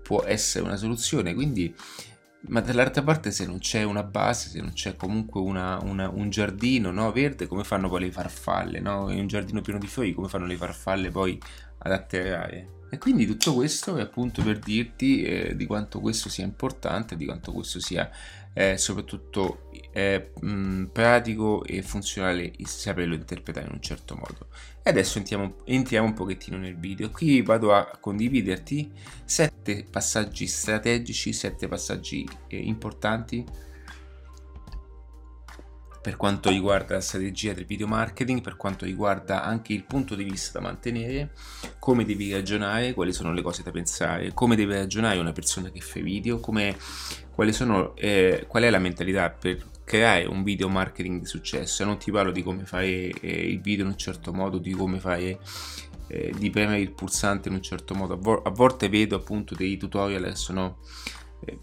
può 0.04 0.24
essere 0.24 0.66
una 0.66 0.76
soluzione, 0.76 1.34
quindi 1.34 1.74
ma 2.42 2.62
dall'altra 2.62 3.04
parte 3.04 3.32
se 3.32 3.46
non 3.46 3.60
c'è 3.60 3.84
una 3.84 4.04
base, 4.04 4.50
se 4.50 4.62
non 4.62 4.72
c'è 4.72 4.96
comunque 4.96 5.42
una, 5.42 5.78
una, 5.84 6.10
un 6.10 6.30
giardino 6.30 6.90
no, 6.90 7.12
verde, 7.12 7.48
come 7.48 7.66
fanno 7.66 7.90
poi 7.90 8.02
le 8.02 8.12
farfalle? 8.12 8.80
No? 8.80 9.12
In 9.12 9.20
un 9.20 9.28
giardino 9.28 9.60
pieno 9.60 9.78
di 9.78 9.88
fiori, 9.88 10.14
come 10.14 10.30
fanno 10.30 10.46
le 10.46 10.56
farfalle 10.56 11.10
poi 11.10 11.38
ad 11.80 11.92
atterrare? 11.92 12.78
E 12.92 12.98
quindi 12.98 13.28
tutto 13.28 13.54
questo 13.54 13.98
è 13.98 14.02
appunto 14.02 14.42
per 14.42 14.58
dirti 14.58 15.22
eh, 15.22 15.56
di 15.56 15.66
quanto 15.66 16.00
questo 16.00 16.28
sia 16.28 16.44
importante, 16.44 17.16
di 17.16 17.26
quanto 17.26 17.52
questo 17.52 17.80
sia 17.80 18.10
eh, 18.54 18.78
soprattutto 18.78 19.70
eh, 19.92 20.32
mh, 20.40 20.86
pratico 20.86 21.64
e 21.64 21.84
funzionale 21.84 22.52
saperlo 22.64 23.14
interpretare 23.14 23.68
in 23.68 23.74
un 23.74 23.82
certo 23.82 24.16
modo. 24.16 24.48
E 24.82 24.90
adesso 24.90 25.20
entriamo, 25.20 25.58
entriamo 25.66 26.08
un 26.08 26.14
pochettino 26.14 26.58
nel 26.58 26.78
video. 26.78 27.12
Qui 27.12 27.44
vado 27.44 27.74
a 27.74 27.98
condividerti 28.00 28.92
sette 29.24 29.86
passaggi 29.90 30.48
strategici, 30.48 31.32
sette 31.32 31.68
passaggi 31.68 32.28
eh, 32.48 32.58
importanti 32.58 33.46
per 36.02 36.16
quanto 36.16 36.50
riguarda 36.50 36.96
la 36.96 37.02
strategia 37.02 37.54
del 37.54 37.66
video 37.66 37.88
marketing, 37.88 38.42
per 38.42 38.56
quanto 38.56 38.86
riguarda 38.86 39.44
anche 39.44 39.74
il 39.74 39.84
punto 39.84 40.16
di 40.16 40.24
vista 40.24 40.60
da 40.60 40.66
mantenere, 40.66 41.32
come 41.78 42.06
devi 42.06 42.32
ragionare, 42.32 42.94
quali 42.94 43.12
sono 43.12 43.34
le 43.34 43.42
cose 43.42 43.64
da 43.64 43.72
pensare, 43.72 44.34
come 44.34 44.56
deve 44.56 44.78
ragionare 44.78 45.20
una 45.20 45.34
persona 45.34 45.70
che 45.70 45.82
fa 45.82 46.00
video, 46.00 46.40
come, 46.40 46.78
sono, 47.50 47.96
eh, 47.96 48.46
qual 48.48 48.64
è 48.64 48.70
la 48.70 48.80
mentalità 48.80 49.30
per 49.30 49.66
creare 49.84 50.26
un 50.26 50.44
video 50.44 50.70
marketing 50.70 51.20
di 51.20 51.26
successo. 51.26 51.84
Non 51.84 51.98
ti 51.98 52.12
parlo 52.12 52.32
di 52.32 52.44
come 52.44 52.64
fare 52.66 52.88
eh, 52.88 53.50
il 53.50 53.60
video 53.60 53.86
in 53.86 53.92
un 53.92 53.98
certo 53.98 54.32
modo, 54.32 54.58
di 54.58 54.72
come 54.72 55.00
fare 55.00 55.40
eh, 56.08 56.34
di 56.38 56.50
premere 56.50 56.80
il 56.80 56.92
pulsante 56.92 57.50
in 57.50 57.56
un 57.56 57.62
certo 57.62 57.94
modo. 57.94 58.14
A, 58.14 58.18
vo- 58.18 58.42
a 58.42 58.52
volte 58.52 58.88
vedo 58.88 59.16
appunto 59.16 59.56
dei 59.56 59.78
tutorial 59.78 60.24
che 60.24 60.36
sono 60.36 60.78
eh, 61.46 61.58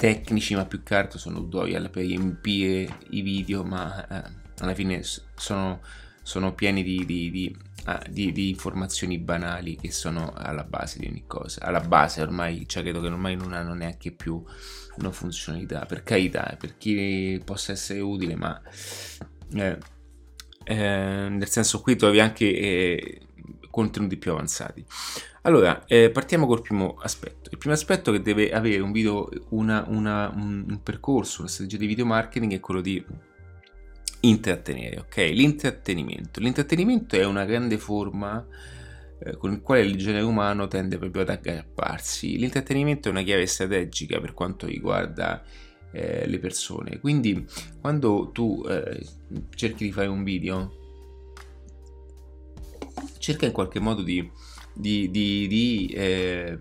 tecnici, 0.00 0.54
ma 0.54 0.64
più 0.64 0.82
che 0.82 0.94
altro 0.94 1.18
sono 1.18 1.40
tutorial 1.40 1.90
per 1.90 2.06
riempire 2.06 3.00
i 3.10 3.20
video, 3.20 3.64
ma 3.64 4.06
eh, 4.08 4.30
alla 4.60 4.72
fine 4.72 5.02
sono, 5.34 5.82
sono 6.22 6.54
pieni 6.54 6.82
di, 6.82 7.04
di, 7.04 7.30
di, 7.30 7.56
ah, 7.84 8.02
di, 8.08 8.48
informazioni 8.48 9.18
banali 9.18 9.76
che 9.76 9.92
sono 9.92 10.32
alla 10.34 10.64
base 10.64 10.98
di 11.00 11.06
ogni 11.06 11.24
cosa. 11.26 11.66
Alla 11.66 11.80
base 11.80 12.22
ormai, 12.22 12.66
cioè 12.66 12.82
credo 12.82 13.02
che 13.02 13.08
ormai 13.08 13.36
non 13.36 13.52
hanno 13.52 13.74
neanche 13.74 14.10
più 14.10 14.42
una 14.96 15.10
funzionalità, 15.10 15.84
per 15.84 16.02
carità, 16.02 16.56
per 16.58 16.78
chi 16.78 17.38
possa 17.44 17.72
essere 17.72 18.00
utile, 18.00 18.36
ma 18.36 18.58
eh, 19.52 19.78
eh, 20.64 21.26
nel 21.28 21.48
senso 21.48 21.82
qui 21.82 21.96
trovi 21.96 22.20
anche 22.20 22.50
eh, 22.50 23.20
contenuti 23.70 24.16
più 24.16 24.32
avanzati. 24.32 24.84
Allora, 25.42 25.84
eh, 25.86 26.10
partiamo 26.10 26.46
col 26.46 26.60
primo 26.60 26.96
aspetto. 27.00 27.50
Il 27.50 27.58
primo 27.58 27.74
aspetto 27.74 28.12
che 28.12 28.20
deve 28.20 28.50
avere 28.50 28.80
un 28.80 28.92
video, 28.92 29.28
una, 29.50 29.84
una, 29.88 30.30
un, 30.34 30.80
percorso, 30.82 31.40
una 31.40 31.50
strategia 31.50 31.78
di 31.78 31.86
video 31.86 32.04
marketing 32.04 32.52
è 32.54 32.60
quello 32.60 32.80
di 32.80 33.02
intrattenere, 34.20 34.98
ok? 34.98 35.16
L'intrattenimento. 35.32 36.40
L'intrattenimento 36.40 37.16
è 37.16 37.24
una 37.24 37.44
grande 37.44 37.78
forma 37.78 38.44
eh, 39.18 39.36
con 39.36 39.52
il 39.52 39.62
quale 39.62 39.82
il 39.82 39.96
genere 39.96 40.24
umano 40.24 40.68
tende 40.68 40.98
proprio 40.98 41.22
ad 41.22 41.30
aggrapparsi. 41.30 42.36
L'intrattenimento 42.36 43.08
è 43.08 43.12
una 43.12 43.22
chiave 43.22 43.46
strategica 43.46 44.20
per 44.20 44.34
quanto 44.34 44.66
riguarda 44.66 45.42
eh, 45.92 46.26
le 46.26 46.38
persone. 46.38 46.98
Quindi, 47.00 47.46
quando 47.80 48.30
tu 48.32 48.62
eh, 48.68 49.04
cerchi 49.54 49.84
di 49.84 49.92
fare 49.92 50.08
un 50.08 50.22
video, 50.22 50.79
cerca 53.18 53.46
in 53.46 53.52
qualche 53.52 53.80
modo 53.80 54.02
di 54.02 54.30
di, 54.72 55.10
di, 55.10 55.92
eh, 55.94 56.56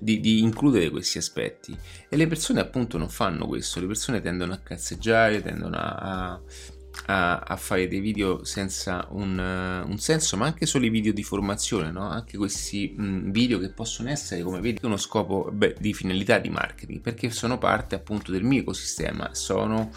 di, 0.00 0.40
includere 0.40 0.90
questi 0.90 1.18
aspetti 1.18 1.76
e 2.08 2.16
le 2.16 2.26
persone 2.26 2.60
appunto 2.60 2.98
non 2.98 3.08
fanno 3.08 3.46
questo, 3.46 3.80
le 3.80 3.86
persone 3.86 4.20
tendono 4.20 4.52
a 4.52 4.58
cazzeggiare, 4.58 5.42
tendono 5.42 5.76
a, 5.76 6.40
a, 7.06 7.38
a 7.38 7.56
fare 7.56 7.86
dei 7.86 8.00
video 8.00 8.44
senza 8.44 9.06
un, 9.10 9.38
un, 9.38 9.98
senso, 9.98 10.36
ma 10.36 10.46
anche 10.46 10.66
solo 10.66 10.86
i 10.86 10.90
video 10.90 11.12
di 11.12 11.22
formazione, 11.22 11.90
no? 11.90 12.08
anche 12.08 12.36
questi 12.36 12.94
mh, 12.96 13.30
video 13.30 13.58
che 13.58 13.70
possono 13.70 14.10
essere, 14.10 14.42
come 14.42 14.60
vedi, 14.60 14.84
uno 14.84 14.96
scopo 14.96 15.50
beh, 15.52 15.76
di 15.78 15.92
finalità 15.92 16.38
di 16.38 16.50
marketing, 16.50 17.00
perché 17.00 17.30
sono 17.30 17.58
parte 17.58 17.94
appunto 17.94 18.32
del 18.32 18.42
mio 18.42 18.60
ecosistema, 18.60 19.34
sono 19.34 19.90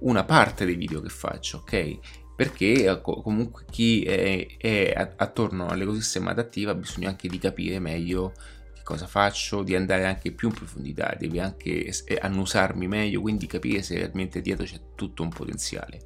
una 0.00 0.24
parte 0.24 0.64
dei 0.64 0.76
video 0.76 1.00
che 1.00 1.08
faccio, 1.08 1.58
ok? 1.58 2.23
Perché 2.36 2.90
eh, 2.90 3.00
comunque 3.00 3.64
chi 3.70 4.02
è, 4.02 4.46
è 4.56 4.92
attorno 5.16 5.68
all'ecosistema 5.68 6.30
adattivo 6.30 6.70
ha 6.70 6.74
bisogno 6.74 7.08
anche 7.08 7.28
di 7.28 7.38
capire 7.38 7.78
meglio 7.78 8.32
che 8.74 8.82
cosa 8.82 9.06
faccio, 9.06 9.62
di 9.62 9.76
andare 9.76 10.04
anche 10.04 10.32
più 10.32 10.48
in 10.48 10.54
profondità, 10.54 11.14
deve 11.18 11.40
anche 11.40 11.92
annusarmi 12.20 12.88
meglio, 12.88 13.20
quindi 13.20 13.46
capire 13.46 13.82
se 13.82 13.96
realmente 13.96 14.40
dietro 14.40 14.64
c'è 14.64 14.80
tutto 14.94 15.22
un 15.22 15.28
potenziale. 15.28 16.02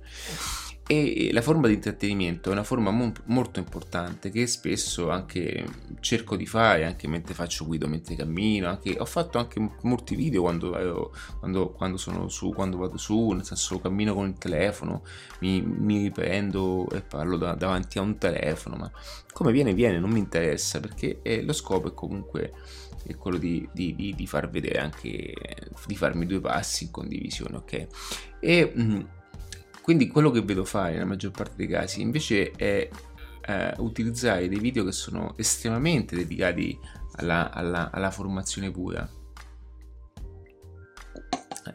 E 0.90 1.28
la 1.32 1.42
forma 1.42 1.66
di 1.66 1.74
intrattenimento 1.74 2.48
è 2.48 2.52
una 2.52 2.64
forma 2.64 2.90
mo- 2.90 3.12
molto 3.26 3.58
importante 3.58 4.30
che 4.30 4.46
spesso 4.46 5.10
anche 5.10 5.62
cerco 6.00 6.34
di 6.34 6.46
fare 6.46 6.86
anche 6.86 7.06
mentre 7.06 7.34
faccio 7.34 7.66
guido, 7.66 7.86
mentre 7.86 8.16
cammino. 8.16 8.68
Anche, 8.68 8.96
ho 8.98 9.04
fatto 9.04 9.36
anche 9.36 9.60
molti 9.82 10.16
video 10.16 10.40
quando, 10.40 11.12
quando, 11.40 11.72
quando, 11.72 11.98
sono 11.98 12.28
su, 12.28 12.54
quando 12.54 12.78
vado 12.78 12.96
su, 12.96 13.32
nel 13.32 13.44
senso 13.44 13.78
cammino 13.80 14.14
con 14.14 14.28
il 14.28 14.38
telefono, 14.38 15.02
mi, 15.40 15.60
mi 15.60 16.04
riprendo 16.04 16.88
e 16.90 17.02
parlo 17.02 17.36
da, 17.36 17.52
davanti 17.52 17.98
a 17.98 18.00
un 18.00 18.16
telefono. 18.16 18.76
Ma 18.76 18.90
come 19.30 19.52
viene, 19.52 19.74
viene, 19.74 19.98
non 19.98 20.08
mi 20.08 20.20
interessa 20.20 20.80
perché 20.80 21.18
eh, 21.20 21.42
lo 21.42 21.52
scopo 21.52 21.88
è 21.88 21.92
comunque 21.92 22.54
è 23.04 23.14
quello 23.14 23.36
di, 23.36 23.68
di, 23.72 23.94
di, 23.94 24.14
di, 24.14 24.26
far 24.26 24.48
vedere 24.48 24.78
anche, 24.78 25.34
di 25.84 25.96
farmi 25.96 26.24
due 26.24 26.40
passi 26.40 26.84
in 26.84 26.90
condivisione, 26.90 27.56
ok? 27.56 27.86
E. 28.40 28.72
Mh, 28.74 28.82
mm, 28.82 29.00
quindi 29.88 30.08
quello 30.08 30.30
che 30.30 30.42
vedo 30.42 30.66
fare 30.66 30.92
nella 30.92 31.06
maggior 31.06 31.30
parte 31.30 31.54
dei 31.56 31.66
casi 31.66 32.02
invece 32.02 32.50
è 32.50 32.86
eh, 33.46 33.74
utilizzare 33.78 34.46
dei 34.46 34.58
video 34.58 34.84
che 34.84 34.92
sono 34.92 35.34
estremamente 35.38 36.14
dedicati 36.14 36.78
alla, 37.12 37.50
alla, 37.50 37.90
alla 37.90 38.10
formazione 38.10 38.70
pura. 38.70 39.10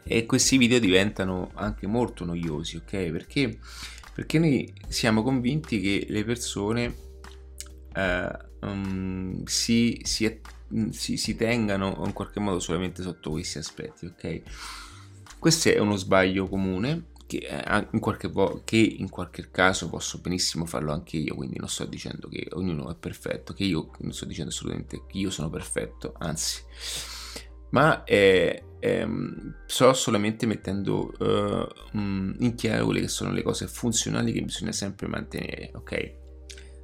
E 0.03 0.27
questi 0.27 0.57
video 0.57 0.77
diventano 0.77 1.49
anche 1.55 1.87
molto 1.87 2.23
noiosi, 2.23 2.75
ok? 2.75 3.09
Perché, 3.09 3.57
perché 4.13 4.37
noi 4.37 4.71
siamo 4.89 5.23
convinti 5.23 5.81
che 5.81 6.05
le 6.07 6.23
persone 6.23 6.95
eh, 7.95 8.37
um, 8.61 9.43
si, 9.45 9.99
si, 10.03 10.39
si, 10.91 11.17
si 11.17 11.35
tengano 11.35 12.03
in 12.05 12.13
qualche 12.13 12.39
modo 12.39 12.59
solamente 12.59 13.01
sotto 13.01 13.31
questi 13.31 13.57
aspetti, 13.57 14.05
ok? 14.05 14.41
Questo 15.39 15.69
è 15.69 15.79
uno 15.79 15.95
sbaglio 15.95 16.47
comune 16.47 17.11
che, 17.25 17.37
eh, 17.37 17.87
in 17.91 17.99
qualche 17.99 18.27
vo- 18.27 18.61
che 18.63 18.77
in 18.77 19.09
qualche 19.09 19.49
caso 19.51 19.89
posso 19.89 20.19
benissimo 20.19 20.65
farlo 20.65 20.91
anche 20.91 21.17
io, 21.17 21.35
quindi 21.35 21.57
non 21.59 21.69
sto 21.69 21.85
dicendo 21.85 22.27
che 22.27 22.47
ognuno 22.53 22.91
è 22.91 22.95
perfetto, 22.95 23.53
che 23.53 23.63
io 23.63 23.91
non 23.99 24.13
sto 24.13 24.25
dicendo 24.25 24.51
assolutamente 24.51 25.03
che 25.07 25.17
io 25.17 25.29
sono 25.29 25.49
perfetto, 25.49 26.13
anzi, 26.17 26.61
ma 27.71 28.03
eh, 28.03 28.63
ehm, 28.79 29.55
sto 29.65 29.93
solamente 29.93 30.45
mettendo 30.45 31.13
uh, 31.17 31.97
in 31.97 32.53
chiaro 32.55 32.85
quelle 32.85 33.01
che 33.01 33.07
sono 33.07 33.31
le 33.31 33.41
cose 33.41 33.67
funzionali 33.67 34.31
che 34.31 34.41
bisogna 34.41 34.71
sempre 34.71 35.07
mantenere, 35.07 35.71
ok? 35.73 36.13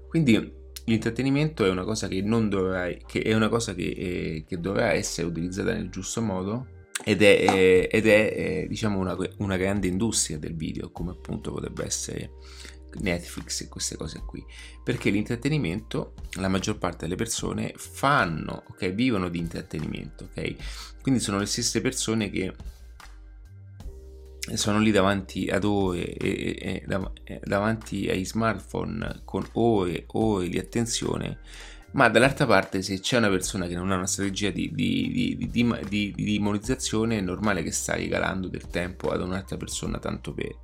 Quindi 0.07 0.57
l'intrattenimento 0.85 1.65
è 1.65 1.69
una 1.69 1.83
cosa 1.83 2.07
che 2.07 2.21
non 2.21 2.49
dovrà, 2.49 2.87
che 3.05 3.21
è 3.21 3.33
una 3.33 3.49
cosa 3.49 3.73
che, 3.75 3.89
eh, 3.89 4.43
che 4.47 4.59
dovrà 4.59 4.93
essere 4.93 5.27
utilizzata 5.27 5.73
nel 5.73 5.89
giusto 5.89 6.21
modo 6.21 6.77
ed 7.03 7.21
è, 7.21 7.45
eh, 7.49 7.89
ed 7.91 8.07
è 8.07 8.33
eh, 8.35 8.67
diciamo 8.67 8.99
una, 8.99 9.15
una, 9.37 9.57
grande 9.57 9.87
industria 9.87 10.37
del 10.37 10.55
video 10.55 10.91
come 10.91 11.11
appunto 11.11 11.51
potrebbe 11.51 11.85
essere 11.85 12.31
Netflix 13.01 13.61
e 13.61 13.67
queste 13.67 13.95
cose 13.95 14.21
qui. 14.25 14.43
Perché 14.83 15.09
l'intrattenimento 15.09 16.13
la 16.33 16.47
maggior 16.49 16.77
parte 16.77 17.05
delle 17.05 17.15
persone 17.15 17.73
fanno 17.75 18.63
ok 18.69 18.89
vivono 18.89 19.29
di 19.29 19.39
intrattenimento 19.39 20.25
ok? 20.25 20.55
Quindi 21.01 21.21
sono 21.21 21.39
le 21.39 21.45
stesse 21.45 21.81
persone 21.81 22.29
che 22.29 22.53
sono 24.53 24.79
lì 24.79 24.91
davanti 24.91 25.47
ad 25.49 25.63
ore 25.63 26.13
e, 26.13 26.57
e, 26.59 26.83
e, 27.23 27.39
davanti 27.43 28.09
ai 28.09 28.25
smartphone 28.25 29.21
con 29.23 29.47
ore 29.53 29.91
e 29.91 30.05
ore 30.07 30.49
di 30.49 30.57
attenzione 30.57 31.39
ma 31.91 32.07
dall'altra 32.09 32.45
parte 32.45 32.81
se 32.81 32.99
c'è 32.99 33.17
una 33.17 33.29
persona 33.29 33.65
che 33.65 33.75
non 33.75 33.91
ha 33.91 33.95
una 33.95 34.05
strategia 34.05 34.51
di, 34.51 34.71
di, 34.73 35.49
di, 35.49 36.13
di, 36.15 36.39
monetizzazione 36.39 37.17
è 37.17 37.21
normale 37.21 37.63
che 37.63 37.71
stai 37.71 38.01
regalando 38.01 38.47
del 38.47 38.67
tempo 38.67 39.09
ad 39.09 39.21
un'altra 39.21 39.57
persona 39.57 39.97
tanto 39.97 40.33
per 40.33 40.55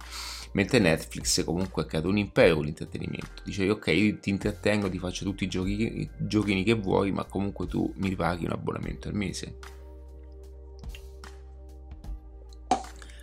mentre 0.53 0.79
Netflix 0.79 1.43
comunque 1.43 1.83
ha 1.83 1.85
creato 1.85 2.07
un 2.07 2.17
impero 2.17 2.55
con 2.55 2.65
l'intrattenimento. 2.65 3.41
Dicevi 3.43 3.69
ok 3.69 4.19
ti 4.19 4.29
intrattengo 4.29 4.89
ti 4.89 4.99
faccio 4.99 5.25
tutti 5.25 5.43
i 5.43 5.47
giochi, 5.47 6.09
giochini 6.17 6.63
che 6.63 6.73
vuoi 6.73 7.11
ma 7.11 7.25
comunque 7.25 7.67
tu 7.67 7.91
mi 7.97 8.15
paghi 8.15 8.45
un 8.45 8.51
abbonamento 8.51 9.07
al 9.07 9.15
mese. 9.15 9.57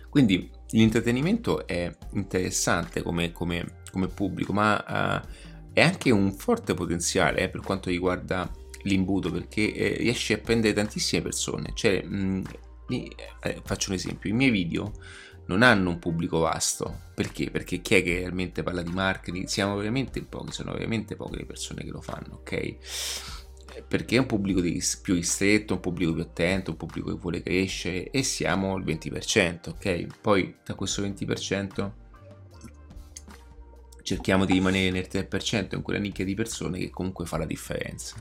Quindi 0.09 0.47
l'intrattenimento 0.69 1.65
è 1.65 1.91
interessante 2.11 3.01
come, 3.01 3.31
come, 3.31 3.81
come 3.91 4.07
pubblico 4.07 4.53
ma 4.53 5.21
uh, 5.23 5.27
è 5.73 5.81
anche 5.81 6.11
un 6.11 6.31
forte 6.31 6.73
potenziale 6.73 7.41
eh, 7.41 7.49
per 7.49 7.61
quanto 7.61 7.89
riguarda 7.89 8.49
l'imbuto 8.83 9.31
perché 9.31 9.73
eh, 9.73 9.97
riesce 9.97 10.35
a 10.35 10.37
prendere 10.37 10.73
tantissime 10.73 11.21
persone. 11.21 11.71
Cioè, 11.73 12.03
mh, 12.03 12.43
eh, 13.41 13.61
faccio 13.63 13.89
un 13.89 13.95
esempio, 13.95 14.29
i 14.29 14.33
miei 14.33 14.51
video 14.51 14.91
non 15.47 15.61
hanno 15.61 15.89
un 15.89 15.99
pubblico 15.99 16.39
vasto. 16.39 17.01
Perché? 17.13 17.49
Perché 17.49 17.81
chi 17.81 17.95
è 17.95 18.03
che 18.03 18.19
realmente 18.19 18.63
parla 18.63 18.81
di 18.81 18.91
marketing? 18.91 19.47
Siamo 19.47 19.75
veramente 19.75 20.21
pochi, 20.21 20.51
sono 20.51 20.73
veramente 20.73 21.15
poche 21.15 21.37
le 21.37 21.45
persone 21.45 21.83
che 21.83 21.91
lo 21.91 22.01
fanno, 22.01 22.35
ok? 22.35 22.75
Perché 23.87 24.17
è 24.17 24.19
un 24.19 24.27
pubblico 24.27 24.61
più 25.01 25.15
ristretto, 25.15 25.73
un 25.73 25.79
pubblico 25.79 26.13
più 26.13 26.21
attento, 26.21 26.71
un 26.71 26.77
pubblico 26.77 27.09
che 27.09 27.19
vuole 27.19 27.41
crescere 27.41 28.11
e 28.11 28.21
siamo 28.21 28.75
al 28.75 28.83
20%, 28.83 29.69
ok? 29.69 30.19
Poi 30.21 30.55
da 30.63 30.75
questo 30.75 31.01
20% 31.01 31.91
cerchiamo 34.03 34.45
di 34.45 34.53
rimanere 34.53 34.91
nel 34.91 35.07
3% 35.09 35.75
in 35.75 35.81
quella 35.81 35.99
nicchia 35.99 36.25
di 36.25 36.35
persone 36.35 36.77
che 36.77 36.89
comunque 36.89 37.25
fa 37.25 37.37
la 37.37 37.45
differenza. 37.45 38.15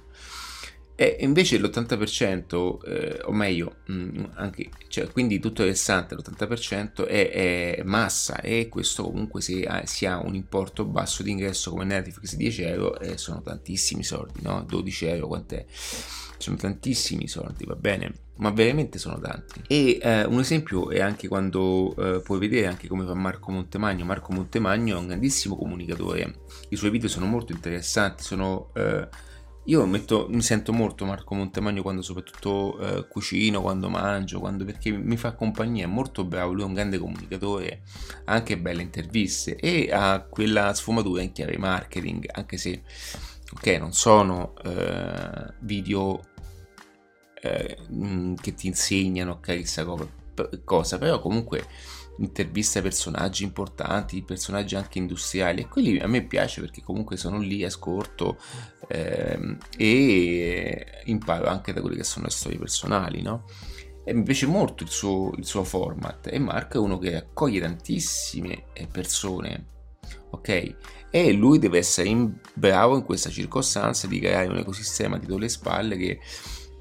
E 0.95 1.17
invece 1.21 1.59
l'80%, 1.59 2.79
eh, 2.87 3.21
o 3.25 3.33
meglio, 3.33 3.77
mh, 3.87 3.95
mm, 3.95 4.25
anche, 4.35 4.71
cioè, 4.89 5.09
quindi 5.11 5.41
tutto 5.41 5.63
il 5.63 5.69
restante, 5.69 6.15
l'80% 6.15 7.07
è, 7.07 7.31
è, 7.31 7.83
massa 7.83 8.41
e 8.41 8.69
questo 8.69 9.05
comunque 9.05 9.41
se 9.41 9.65
ha, 9.65 9.85
si 9.87 10.07
ha 10.07 10.19
un 10.19 10.35
importo 10.35 10.85
basso 10.85 11.23
di 11.23 11.31
ingresso 11.31 11.71
come 11.71 11.85
Netflix 11.85 12.37
10 12.37 12.63
euro 12.63 13.01
eh, 13.01 13.17
sono 13.17 13.43
tantissimi 13.43 14.05
soldi, 14.05 14.43
no? 14.43 14.63
12 14.63 15.07
euro 15.07 15.27
quant'è? 15.29 15.65
Sono 16.43 16.57
tantissimi 16.57 17.29
soldi, 17.29 17.65
va 17.65 17.77
bene, 17.77 18.13
ma 18.37 18.51
veramente 18.51 18.99
sono 18.99 19.19
tanti. 19.19 19.63
E 19.67 19.99
eh, 20.03 20.25
un 20.25 20.41
esempio 20.41 20.91
è 20.91 21.01
anche 21.01 21.29
quando 21.29 21.95
eh, 21.97 22.21
puoi 22.21 22.39
vedere 22.39 22.67
anche 22.67 22.89
come 22.89 23.05
fa 23.05 23.15
Marco 23.15 23.53
Montemagno. 23.53 24.05
Marco 24.05 24.33
Montemagno 24.33 24.97
è 24.97 24.99
un 24.99 25.07
grandissimo 25.07 25.57
comunicatore, 25.57 26.41
i 26.71 26.77
suoi 26.77 26.91
video 26.91 27.09
sono 27.09 27.27
molto 27.27 27.53
interessanti, 27.53 28.23
sono... 28.23 28.71
Eh, 28.75 29.31
io 29.67 29.87
metto, 29.87 30.27
mi 30.29 30.43
sento 30.43 30.73
molto 30.73 31.05
Marco 31.05 31.37
Montemagno 31.37 31.83
quando 31.83 32.03
soprattutto 32.03 32.79
eh, 32.81 33.07
cucino, 33.07 33.61
quando 33.61 33.89
mangio, 33.89 34.41
quando, 34.41 34.65
perché 34.65 34.91
mi 34.91 35.17
fa 35.17 35.35
compagnia, 35.35 35.85
è 35.85 35.89
molto 35.89 36.25
bravo, 36.25 36.53
lui 36.53 36.63
è 36.63 36.67
un 36.67 36.75
grande 36.75 36.99
comunicatore, 36.99 37.83
ha 38.25 38.33
anche 38.33 38.59
belle 38.59 38.83
interviste 38.83 39.55
e 39.55 39.89
ha 39.93 40.27
quella 40.29 40.75
sfumatura 40.75 41.23
in 41.23 41.31
chiave 41.31 41.59
marketing, 41.59 42.29
anche 42.33 42.57
se 42.57 42.83
ok 43.53 43.67
non 43.79 43.93
sono 43.93 44.55
eh, 44.65 45.55
video 45.61 46.21
eh, 47.43 47.77
mm, 47.93 48.35
che 48.35 48.55
ti 48.55 48.69
insegnano 48.69 49.41
chissà 49.41 49.85
cosa, 50.65 50.99
però 50.99 51.21
comunque 51.21 51.67
intervista 52.19 52.81
personaggi 52.81 53.43
importanti, 53.43 54.23
personaggi 54.23 54.77
anche 54.77 54.99
industriali 54.99 55.63
e 55.63 55.69
quelli 55.69 55.99
a 55.99 56.07
me 56.07 56.23
piace 56.25 56.61
perché 56.61 56.83
comunque 56.83 57.17
sono 57.17 57.39
lì, 57.39 57.65
ascolto 57.65 58.39
ehm, 58.89 59.59
e 59.77 60.87
imparo 61.05 61.49
anche 61.49 61.73
da 61.73 61.81
quelle 61.81 61.97
che 61.97 62.05
sono 62.05 62.27
le 62.27 62.31
storie 62.31 62.59
personali, 62.59 63.23
no? 63.23 63.45
E 64.05 64.13
mi 64.15 64.23
piace 64.23 64.47
molto 64.47 64.85
il 64.85 64.91
suo, 64.91 65.33
il 65.37 65.45
suo 65.45 65.65
format 65.65 66.29
e 66.31 66.39
Mark 66.39 66.75
è 66.75 66.79
uno 66.79 66.99
che 66.99 67.17
accoglie 67.17 67.61
tantissime 67.61 68.65
eh, 68.73 68.87
persone, 68.87 69.67
ok? 70.31 70.77
E 71.11 71.33
lui 71.33 71.59
deve 71.59 71.79
essere 71.79 72.09
in, 72.09 72.33
bravo 72.55 72.97
in 72.97 73.05
questa 73.05 73.31
circostanza 73.31 74.07
di 74.07 74.19
creare 74.19 74.47
un 74.49 74.59
ecosistema 74.59 75.19
dietro 75.19 75.39
le 75.39 75.49
spalle 75.49 75.97
che 75.97 76.21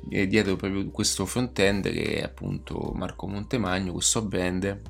e 0.09 0.27
dietro 0.27 0.55
proprio 0.55 0.89
questo 0.89 1.25
front-end 1.25 1.89
che 1.91 2.15
è 2.15 2.23
appunto 2.23 2.91
Marco 2.95 3.27
Montemagno, 3.27 3.93
questo 3.93 4.25
brand, 4.25 4.81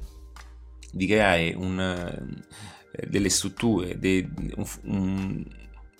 di 0.91 1.05
creare 1.05 1.53
un, 1.55 1.79
eh, 1.79 3.07
delle 3.07 3.29
strutture, 3.29 3.97
de, 3.97 4.29
un, 4.83 5.45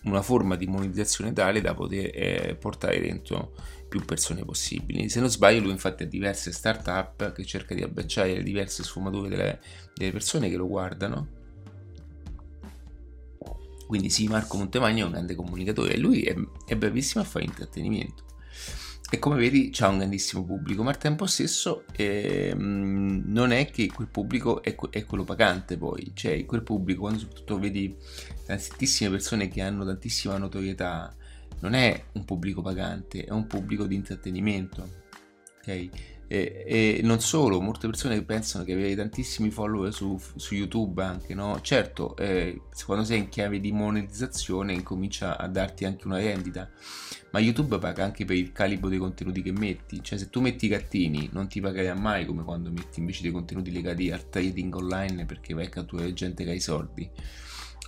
una 0.04 0.22
forma 0.22 0.56
di 0.56 0.68
monetizzazione 0.68 1.34
tale 1.34 1.62
da 1.62 1.74
poter 1.74 2.10
eh, 2.14 2.56
portare 2.60 3.00
dentro 3.00 3.54
più 3.88 4.04
persone 4.06 4.44
possibili. 4.46 5.10
Se 5.10 5.20
non 5.20 5.30
sbaglio, 5.30 5.62
lui 5.62 5.72
infatti 5.72 6.04
ha 6.04 6.08
diverse 6.08 6.52
start-up 6.52 7.34
che 7.34 7.46
cerca 7.46 7.76
di 7.76 7.84
abbracciare 7.84 8.36
le 8.36 8.44
diverse 8.44 8.84
sfumature 8.84 9.30
delle, 9.30 9.60
delle 9.94 10.12
persone 10.12 10.50
che 10.50 10.56
lo 10.56 10.68
guardano. 10.68 11.40
Quindi 13.86 14.10
sì, 14.10 14.28
Marco 14.28 14.56
Montemagno 14.56 15.04
è 15.04 15.06
un 15.06 15.12
grande 15.12 15.36
comunicatore 15.36 15.94
e 15.94 15.98
lui 15.98 16.22
è, 16.22 16.34
è 16.66 16.78
bravissimo 16.78 17.22
a 17.22 17.26
fare 17.26 17.44
intrattenimento 17.44 18.30
e 19.14 19.20
come 19.20 19.36
vedi 19.36 19.72
c'ha 19.74 19.90
un 19.90 19.98
grandissimo 19.98 20.46
pubblico, 20.46 20.84
ma 20.84 20.92
al 20.92 20.98
tempo 20.98 21.26
stesso 21.26 21.84
eh, 21.98 22.54
non 22.56 23.52
è 23.52 23.70
che 23.70 23.88
quel 23.88 24.08
pubblico 24.08 24.64
è, 24.64 24.74
è, 24.90 25.06
quello 25.06 25.26
pagante 25.26 25.78
poi, 25.78 26.14
cioè 26.14 26.46
quel 26.46 26.64
pubblico 26.64 27.02
quando 27.02 27.20
soprattutto 27.20 27.60
vedi 27.60 27.94
tantissime 28.46 29.10
persone 29.10 29.50
che 29.50 29.62
hanno 29.62 29.84
tantissima 29.84 30.38
notorietà, 30.38 31.14
non 31.60 31.74
è 31.74 32.06
un 32.14 32.24
pubblico 32.24 32.62
pagante, 32.62 33.26
è 33.26 33.32
un 33.32 33.48
pubblico 33.48 33.86
di 33.86 33.96
intrattenimento, 33.96 34.90
ok? 35.58 35.90
E, 36.32 36.64
e, 36.66 37.02
non 37.04 37.20
solo, 37.20 37.60
molte 37.60 37.88
persone 37.88 38.22
pensano 38.22 38.64
che 38.64 38.72
avere 38.72 38.96
tantissimi 38.96 39.52
follower 39.52 39.94
su, 39.94 40.18
su 40.38 40.56
YouTube 40.56 41.04
anche, 41.04 41.34
no? 41.34 41.60
Certo, 41.60 42.16
eh, 42.16 42.62
quando 42.86 43.04
sei 43.04 43.18
in 43.18 43.28
chiave 43.28 43.60
di 43.60 43.74
monetizzazione 43.74 44.72
incomincia 44.72 45.38
a 45.38 45.50
darti 45.50 45.84
anche 45.84 46.08
una 46.08 46.20
rendita, 46.20 46.72
ma 47.32 47.40
YouTube 47.40 47.80
paga 47.80 48.06
anche 48.06 48.24
per 48.24 48.38
il 48.38 48.54
calibro 48.54 48.88
dei 48.88 48.98
contenuti 48.98 49.42
che 49.42 49.52
metti, 49.52 50.02
cioè 50.02 50.18
se 50.18 50.30
tu 50.30 50.40
metti 50.40 50.68
i 50.68 50.70
gattini 50.70 51.28
non 51.34 51.50
ti 51.50 51.60
pagherà 51.60 51.96
mai 51.96 52.26
come 52.26 52.46
quando 52.46 52.72
metti 52.72 53.02
invece 53.02 53.24
dei 53.24 53.32
contenuti 53.32 53.70
legati 53.70 54.10
al 54.10 54.30
trading 54.30 54.74
online 54.74 55.26
perché 55.26 55.54
vai 55.54 55.66
a 55.66 55.70
catturare 55.70 56.14
gente 56.14 56.46
che 56.46 56.52
ha 56.52 56.54
i 56.54 56.62
soldi, 56.62 57.10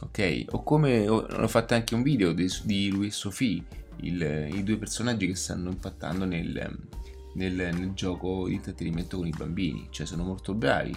ok? 0.02 0.48
O 0.50 0.64
come 0.64 1.08
ho, 1.08 1.20
ho 1.20 1.48
fatto 1.48 1.76
anche 1.76 1.96
un 1.96 2.04
video 2.04 2.34
di, 2.34 2.52
di 2.64 2.90
lui 2.90 3.08
e 3.08 3.64
il, 4.02 4.50
i 4.52 4.64
due 4.64 4.76
personaggi 4.76 5.28
che 5.28 5.36
stanno 5.36 5.70
impattando 5.70 6.26
nel 6.26 6.92
nel, 7.34 7.54
nel 7.54 7.94
gioco 7.94 8.48
di 8.48 8.54
intrattenimento 8.56 9.18
con 9.18 9.28
i 9.28 9.34
bambini, 9.36 9.88
cioè 9.92 10.06
sono 10.06 10.24
molto 10.24 10.54
bravi. 10.54 10.96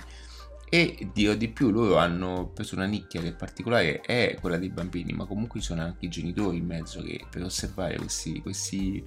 E 0.68 1.10
dirò 1.12 1.34
di 1.34 1.48
più, 1.48 1.70
loro 1.70 1.96
hanno 1.96 2.50
preso 2.52 2.74
una 2.74 2.86
nicchia 2.86 3.20
che 3.20 3.28
in 3.28 3.36
particolare 3.36 4.00
è 4.00 4.36
quella 4.40 4.56
dei 4.56 4.70
bambini, 4.70 5.12
ma 5.12 5.24
comunque 5.24 5.60
ci 5.60 5.66
sono 5.66 5.82
anche 5.82 6.06
i 6.06 6.08
genitori 6.08 6.56
in 6.58 6.66
mezzo 6.66 7.00
che 7.02 7.24
per 7.30 7.44
osservare 7.44 7.96
questi, 7.96 8.40
questi, 8.42 9.04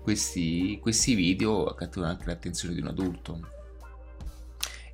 questi, 0.00 0.78
questi 0.80 1.14
video 1.14 1.74
catturano 1.74 2.12
anche 2.12 2.26
l'attenzione 2.26 2.74
di 2.74 2.80
un 2.80 2.86
adulto. 2.86 3.54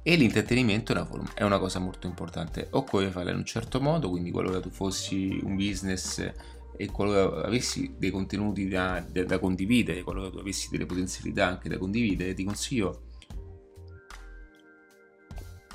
E 0.04 0.16
l'intrattenimento 0.16 0.92
è 0.92 0.96
una, 0.96 1.04
forma, 1.04 1.30
è 1.34 1.44
una 1.44 1.58
cosa 1.58 1.78
molto 1.78 2.06
importante. 2.06 2.68
Occorre 2.70 3.10
farlo 3.10 3.30
in 3.30 3.36
un 3.36 3.44
certo 3.44 3.80
modo, 3.80 4.08
quindi 4.08 4.30
qualora 4.30 4.60
tu 4.60 4.70
fossi 4.70 5.38
un 5.42 5.54
business 5.54 6.32
e 6.76 6.86
qualora 6.86 7.46
avessi 7.46 7.94
dei 7.98 8.10
contenuti 8.10 8.68
da, 8.68 9.04
da, 9.08 9.24
da, 9.24 9.38
condividere, 9.38 10.02
qualora 10.02 10.30
tu 10.30 10.38
avessi 10.38 10.68
delle 10.70 10.86
potenzialità 10.86 11.46
anche 11.46 11.68
da 11.68 11.78
condividere, 11.78 12.34
ti 12.34 12.44
consiglio 12.44 13.02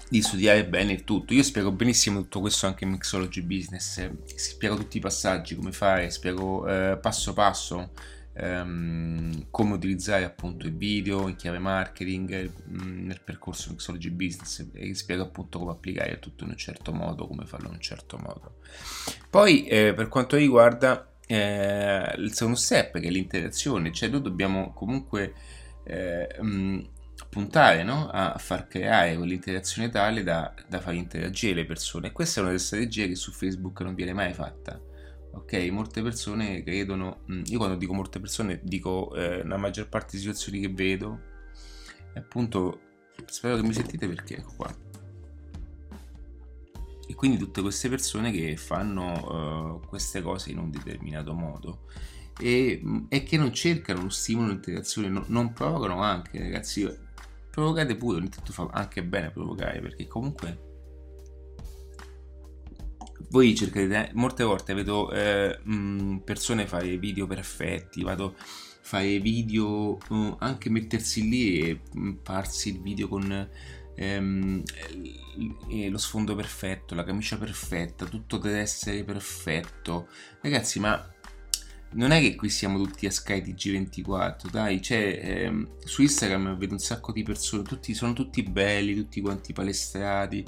di 0.09 0.21
studiare 0.21 0.65
bene 0.65 0.93
il 0.93 1.03
tutto. 1.03 1.33
Io 1.33 1.43
spiego 1.43 1.71
benissimo 1.71 2.21
tutto 2.21 2.39
questo 2.39 2.65
anche 2.65 2.85
in 2.85 2.91
Mixology 2.91 3.41
Business, 3.41 4.09
spiego 4.35 4.75
tutti 4.75 4.97
i 4.97 5.01
passaggi, 5.01 5.55
come 5.55 5.71
fare, 5.71 6.09
spiego 6.09 6.67
eh, 6.67 6.97
passo 6.97 7.33
passo 7.33 7.91
ehm, 8.37 9.47
come 9.49 9.73
utilizzare 9.73 10.23
appunto 10.23 10.65
il 10.65 10.75
video 10.75 11.27
in 11.27 11.35
chiave 11.35 11.59
marketing 11.59 12.51
mh, 12.65 12.83
mm, 12.83 13.05
nel 13.07 13.21
percorso 13.21 13.71
Mixology 13.71 14.09
Business 14.09 14.65
e 14.73 14.93
spiego 14.93 15.23
appunto 15.23 15.59
come 15.59 15.71
applicare 15.71 16.19
tutto 16.19 16.43
in 16.43 16.51
un 16.51 16.57
certo 16.57 16.93
modo, 16.93 17.27
come 17.27 17.45
farlo 17.45 17.67
in 17.67 17.73
un 17.73 17.81
certo 17.81 18.17
modo. 18.17 18.57
Poi 19.29 19.65
eh, 19.65 19.93
per 19.93 20.07
quanto 20.07 20.35
riguarda 20.37 21.13
eh, 21.25 22.13
il 22.17 22.33
secondo 22.33 22.57
step 22.57 22.99
che 22.99 23.07
è 23.07 23.11
l'interazione, 23.11 23.91
cioè 23.91 24.09
noi 24.09 24.21
dobbiamo 24.21 24.71
comunque 24.73 25.33
eh, 25.83 26.35
mh, 26.39 26.47
mm, 26.47 26.79
puntare 27.29 27.83
no? 27.83 28.09
a 28.09 28.37
far 28.37 28.67
creare 28.67 29.15
quell'interazione 29.15 29.89
tale 29.89 30.23
da, 30.23 30.53
da 30.67 30.79
far 30.79 30.93
interagire 30.93 31.55
le 31.55 31.65
persone. 31.65 32.07
E 32.07 32.11
questa 32.11 32.39
è 32.39 32.43
una 32.43 32.51
delle 32.51 32.61
strategie 32.61 33.07
che 33.07 33.15
su 33.15 33.31
Facebook 33.31 33.81
non 33.81 33.95
viene 33.95 34.13
mai 34.13 34.33
fatta 34.33 34.79
ok? 35.37 35.53
Molte 35.71 36.01
persone 36.01 36.63
credono, 36.63 37.21
mm, 37.31 37.43
io 37.45 37.57
quando 37.57 37.75
dico 37.75 37.93
molte 37.93 38.19
persone 38.19 38.59
dico 38.63 39.13
eh, 39.15 39.43
la 39.43 39.57
maggior 39.57 39.87
parte 39.89 40.11
di 40.11 40.19
situazioni 40.19 40.59
che 40.59 40.69
vedo, 40.69 41.19
appunto 42.15 42.81
spero 43.25 43.55
che 43.55 43.63
mi 43.63 43.73
sentite 43.73 44.07
perché 44.07 44.37
ecco 44.37 44.53
qua. 44.55 44.75
e 47.09 47.15
quindi 47.15 47.37
tutte 47.37 47.61
queste 47.61 47.89
persone 47.89 48.31
che 48.31 48.57
fanno 48.57 49.79
uh, 49.79 49.87
queste 49.87 50.21
cose 50.21 50.51
in 50.51 50.57
un 50.57 50.69
determinato 50.69 51.33
modo 51.33 51.85
e, 52.39 52.81
e, 53.09 53.23
che 53.23 53.37
non 53.37 53.53
cercano 53.53 54.03
lo 54.03 54.09
stimolo 54.09 54.49
l'interazione, 54.49 55.09
no, 55.09 55.23
non 55.27 55.53
provocano 55.53 56.01
anche, 56.01 56.39
ragazzi. 56.39 57.05
Provocate 57.49 57.95
pure, 57.95 58.17
ogni 58.19 58.29
tanto 58.29 58.53
fa 58.53 58.67
anche 58.71 59.03
bene 59.03 59.31
provocare 59.31 59.79
perché 59.79 60.05
comunque 60.05 60.66
voi 63.29 63.55
cercate 63.55 64.11
molte 64.13 64.43
volte 64.43 64.73
vedo 64.73 65.11
eh, 65.11 65.59
mh, 65.61 66.17
persone 66.17 66.67
fare 66.67 66.97
video 66.97 67.27
perfetti, 67.27 68.03
vado 68.03 68.35
fare 68.81 69.19
video 69.19 69.97
uh, 70.09 70.35
anche 70.39 70.69
mettersi 70.69 71.27
lì 71.27 71.59
e 71.59 71.81
farsi 72.23 72.69
il 72.69 72.81
video 72.81 73.09
con 73.09 73.49
ehm, 73.97 74.63
lo 75.89 75.97
sfondo 75.97 76.35
perfetto, 76.35 76.95
la 76.95 77.03
camicia 77.03 77.37
perfetta, 77.37 78.05
tutto 78.05 78.37
deve 78.37 78.59
essere 78.59 79.03
perfetto. 79.03 80.07
Ragazzi, 80.41 80.79
ma 80.79 81.13
non 81.89 82.11
è 82.11 82.19
che 82.19 82.35
qui 82.35 82.49
siamo 82.49 82.77
tutti 82.81 83.05
a 83.05 83.11
Sky 83.11 83.41
TG24, 83.41 84.49
dai, 84.51 84.79
c'è 84.79 85.19
ehm, 85.21 85.79
su 85.83 86.01
Instagram 86.01 86.57
vedo 86.57 86.73
un 86.73 86.79
sacco 86.79 87.11
di 87.11 87.23
persone, 87.23 87.63
tutti, 87.63 87.93
sono 87.93 88.13
tutti 88.13 88.43
belli, 88.43 88.95
tutti 88.95 89.19
quanti 89.19 89.51
palestrati, 89.53 90.45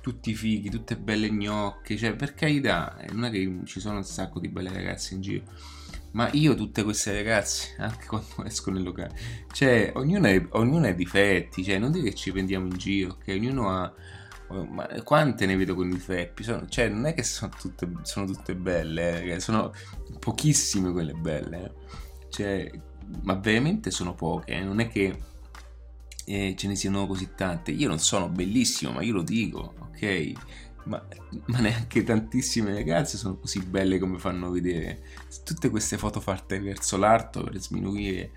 tutti 0.00 0.34
fighi, 0.34 0.70
tutte 0.70 0.96
belle 0.96 1.30
gnocche, 1.30 1.96
cioè 1.96 2.14
per 2.14 2.34
carità, 2.34 2.96
eh, 2.98 3.12
non 3.12 3.26
è 3.26 3.30
che 3.30 3.60
ci 3.64 3.80
sono 3.80 3.98
un 3.98 4.04
sacco 4.04 4.40
di 4.40 4.48
belle 4.48 4.72
ragazze 4.72 5.14
in 5.14 5.20
giro. 5.20 5.42
Ma 6.12 6.30
io 6.32 6.54
tutte 6.54 6.82
queste 6.82 7.12
ragazze, 7.12 7.74
anche 7.82 8.06
quando 8.06 8.44
esco 8.44 8.70
nel 8.70 8.82
locale, 8.82 9.14
cioè 9.52 9.92
ognuno 9.94 10.86
ha, 10.86 10.92
difetti, 10.92 11.62
cioè 11.62 11.78
non 11.78 11.92
dire 11.92 12.10
che 12.10 12.14
ci 12.14 12.32
prendiamo 12.32 12.66
in 12.66 12.76
giro, 12.76 13.16
che 13.22 13.34
ognuno 13.34 13.70
ha... 13.70 13.92
Ma 14.50 14.86
quante 15.04 15.44
ne 15.44 15.56
vedo 15.56 15.74
con 15.74 15.88
i 15.88 15.92
difetti? 15.92 16.42
Sono, 16.42 16.66
cioè 16.68 16.88
non 16.88 17.04
è 17.04 17.12
che 17.12 17.22
sono 17.22 17.52
tutte, 17.60 17.86
sono 18.00 18.24
tutte 18.24 18.54
belle, 18.56 19.22
eh, 19.24 19.40
sono 19.40 19.74
pochissime 20.18 20.90
quelle 20.90 21.12
belle. 21.12 21.64
Eh. 21.64 21.72
Cioè, 22.30 22.70
ma 23.24 23.34
veramente 23.34 23.90
sono 23.90 24.14
poche, 24.14 24.52
eh? 24.52 24.62
non 24.62 24.80
è 24.80 24.88
che 24.88 25.18
eh, 26.28 26.54
ce 26.56 26.68
ne 26.68 26.76
siano 26.76 27.06
così 27.06 27.30
tante. 27.34 27.70
Io 27.70 27.88
non 27.88 27.98
sono 27.98 28.28
bellissimo, 28.28 28.92
ma 28.92 29.02
io 29.02 29.14
lo 29.14 29.22
dico, 29.22 29.74
ok? 29.80 30.32
ma, 30.88 31.06
ma, 31.46 31.58
neanche 31.58 32.02
tantissime 32.02 32.72
ragazze 32.74 33.16
sono 33.16 33.36
così 33.36 33.60
belle 33.60 33.98
come 33.98 34.18
fanno 34.18 34.50
vedere. 34.50 35.02
Tutte 35.44 35.70
queste 35.70 35.98
foto 35.98 36.20
fatte 36.20 36.58
verso 36.60 36.96
l'alto 36.96 37.44
per 37.44 37.60
sminuire. 37.60 38.32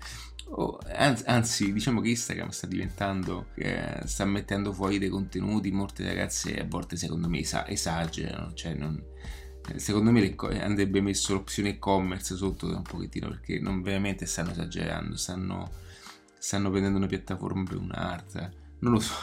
Oh, 0.54 0.78
anzi, 0.96 1.24
anzi, 1.26 1.72
diciamo 1.72 2.00
che 2.00 2.10
Instagram 2.10 2.50
sta 2.50 2.66
diventando, 2.66 3.46
eh, 3.54 4.02
sta 4.04 4.24
mettendo 4.26 4.72
fuori 4.72 4.98
dei 4.98 5.08
contenuti, 5.08 5.70
molte 5.70 6.04
ragazze 6.04 6.58
a 6.60 6.66
volte 6.66 6.96
secondo 6.96 7.28
me 7.28 7.38
esa- 7.38 7.66
esagerano, 7.66 8.52
cioè 8.52 8.74
non, 8.74 9.02
eh, 9.68 9.78
secondo 9.78 10.10
me 10.10 10.34
andrebbe 10.60 11.00
messo 11.00 11.32
l'opzione 11.32 11.70
e-commerce 11.70 12.36
sotto 12.36 12.66
un 12.66 12.82
pochettino 12.82 13.28
perché 13.28 13.60
non 13.60 13.80
veramente 13.80 14.26
stanno 14.26 14.50
esagerando, 14.50 15.16
stanno, 15.16 15.70
stanno 16.42 16.70
prendendo 16.70 16.98
una 16.98 17.06
piattaforma 17.06 17.62
per 17.62 17.76
un'arte, 17.76 18.52
non 18.80 18.94
lo 18.94 18.98
so. 18.98 19.14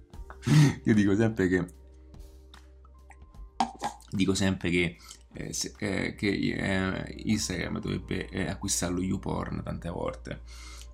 Io 0.84 0.94
dico 0.94 1.14
sempre 1.14 1.46
che 1.46 1.66
dico 4.10 4.32
sempre 4.32 4.70
che, 4.70 4.96
eh, 5.34 5.52
se, 5.52 5.74
eh, 5.78 6.14
che 6.14 6.28
eh, 6.28 7.14
Instagram 7.26 7.80
dovrebbe 7.80 8.30
eh, 8.30 8.48
acquistarlo 8.48 9.02
YouPorn 9.02 9.62
tante 9.62 9.90
volte. 9.90 10.40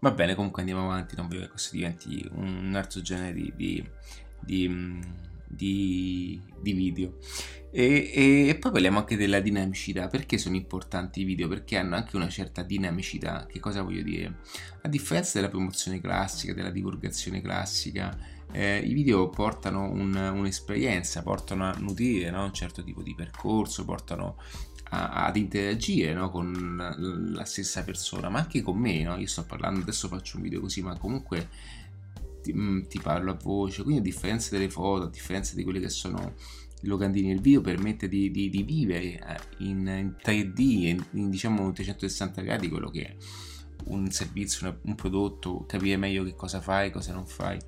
Va 0.01 0.11
bene, 0.11 0.35
comunque 0.35 0.63
andiamo 0.63 0.83
avanti, 0.83 1.15
non 1.15 1.29
voglio 1.29 1.43
che 1.43 1.51
questo 1.51 1.77
diventi 1.77 2.29
un 2.33 2.75
altro 2.75 3.01
genere 3.01 3.33
di, 3.33 3.53
di, 3.55 3.89
di, 4.41 5.01
di, 5.55 6.41
di 6.61 6.73
video. 6.73 7.17
E, 7.71 8.13
e, 8.15 8.49
e, 8.49 8.55
poi 8.55 8.71
parliamo 8.71 8.99
anche 8.99 9.17
della 9.17 9.41
dinamicità. 9.41 10.07
Perché 10.07 10.39
sono 10.39 10.55
importanti 10.55 11.23
i 11.23 11.25
video? 11.25 11.49
Perché 11.49 11.77
hanno 11.77 11.97
anche 11.97 12.17
una 12.17 12.29
certa 12.29 12.63
dinamicità. 12.63 13.47
Che 13.47 13.59
cosa 13.59 13.83
voglio 13.83 14.03
dire? 14.03 14.39
A 14.83 14.89
differenza 14.89 15.39
della 15.39 15.51
promozione 15.51 16.01
classica, 16.01 16.55
della 16.55 16.71
divulgazione 16.71 17.41
classica, 17.41 18.17
eh, 18.53 18.79
i 18.79 18.93
video 18.93 19.29
portano 19.29 19.91
un, 19.91 20.15
un'esperienza, 20.15 21.23
portano 21.23 21.65
a 21.65 21.75
nutrire 21.77 22.31
no? 22.31 22.45
un 22.45 22.53
certo 22.53 22.85
tipo 22.85 23.03
di 23.03 23.15
percorso, 23.15 23.85
portano 23.85 24.37
ad 24.97 25.35
interagire 25.37 26.13
no? 26.13 26.31
con 26.31 27.33
la 27.35 27.45
stessa 27.45 27.83
persona, 27.83 28.29
ma 28.29 28.39
anche 28.39 28.63
con 28.63 28.79
me. 28.79 29.03
No? 29.03 29.17
Io 29.17 29.27
sto 29.27 29.45
parlando, 29.45 29.81
adesso 29.81 30.07
faccio 30.07 30.37
un 30.37 30.45
video 30.45 30.61
così, 30.61 30.83
ma 30.83 30.97
comunque 30.97 31.49
ti, 32.45 32.53
mm, 32.53 32.83
ti 32.83 33.01
parlo 33.01 33.31
a 33.33 33.39
voce. 33.41 33.83
Quindi, 33.83 34.01
a 34.01 34.05
differenza 34.05 34.51
delle 34.51 34.69
foto, 34.69 35.07
a 35.07 35.11
differenza 35.11 35.55
di 35.55 35.65
quelli 35.65 35.81
che 35.81 35.89
sono 35.89 36.35
i 36.83 36.87
locandini, 36.87 37.31
il 37.31 37.41
video 37.41 37.63
permette 37.63 38.09
di, 38.09 38.31
di, 38.31 38.51
di 38.51 38.63
vivere 38.63 39.05
eh, 39.05 39.37
in, 39.59 39.87
in 39.87 40.15
3D, 40.23 40.61
in, 40.61 41.05
in 41.13 41.31
diciamo 41.31 41.73
360 41.73 42.43
gradi 42.43 42.69
quello 42.69 42.91
che 42.91 43.03
è 43.03 43.17
un 43.87 44.11
servizio, 44.11 44.81
un 44.83 44.95
prodotto, 44.95 45.65
capire 45.67 45.97
meglio 45.97 46.25
che 46.25 46.35
cosa 46.35 46.61
fai, 46.61 46.91
cosa 46.91 47.13
non 47.15 47.27
fai. 47.27 47.59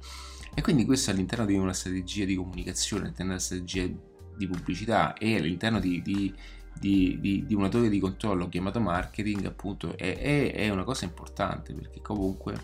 E 0.55 0.63
quindi 0.63 0.85
questo 0.85 1.11
all'interno 1.11 1.47
di 1.47 1.55
una 1.55 1.73
strategia 1.73 2.25
di 2.25 2.35
comunicazione, 2.35 3.05
all'interno 3.05 3.33
una 3.33 3.41
strategia 3.41 3.89
di 4.37 4.47
pubblicità 4.47 5.15
e 5.15 5.37
all'interno 5.37 5.81
di, 5.81 6.03
di, 6.03 6.33
di, 6.79 7.45
di 7.47 7.55
una 7.55 7.69
torre 7.69 7.89
di 7.89 7.99
controllo 7.99 8.49
chiamato 8.49 8.81
marketing, 8.81 9.45
appunto, 9.47 9.97
è, 9.97 10.19
è, 10.19 10.53
è, 10.53 10.69
una 10.69 10.85
cosa 10.85 11.05
importante 11.05 11.75
perché 11.75 12.01
comunque 12.01 12.55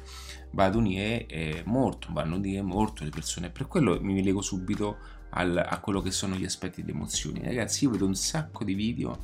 va 0.51 0.65
ad 0.65 0.75
unire 0.75 1.27
eh, 1.27 1.63
molto, 1.67 2.09
vanno 2.11 2.35
a 2.35 2.39
unire 2.39 2.63
molto 2.63 3.05
le 3.05 3.11
persone. 3.11 3.51
Per 3.51 3.67
quello 3.67 3.99
mi 4.01 4.23
lego 4.23 4.41
subito 4.41 4.99
al, 5.31 5.57
a 5.57 5.81
quello 5.81 6.01
che 6.01 6.11
sono 6.11 6.35
gli 6.35 6.45
aspetti 6.45 6.85
di 6.85 6.91
emozioni. 6.91 7.43
Ragazzi, 7.43 7.85
io 7.85 7.91
vedo 7.91 8.07
un 8.07 8.15
sacco 8.15 8.65
di 8.65 8.75
video 8.75 9.19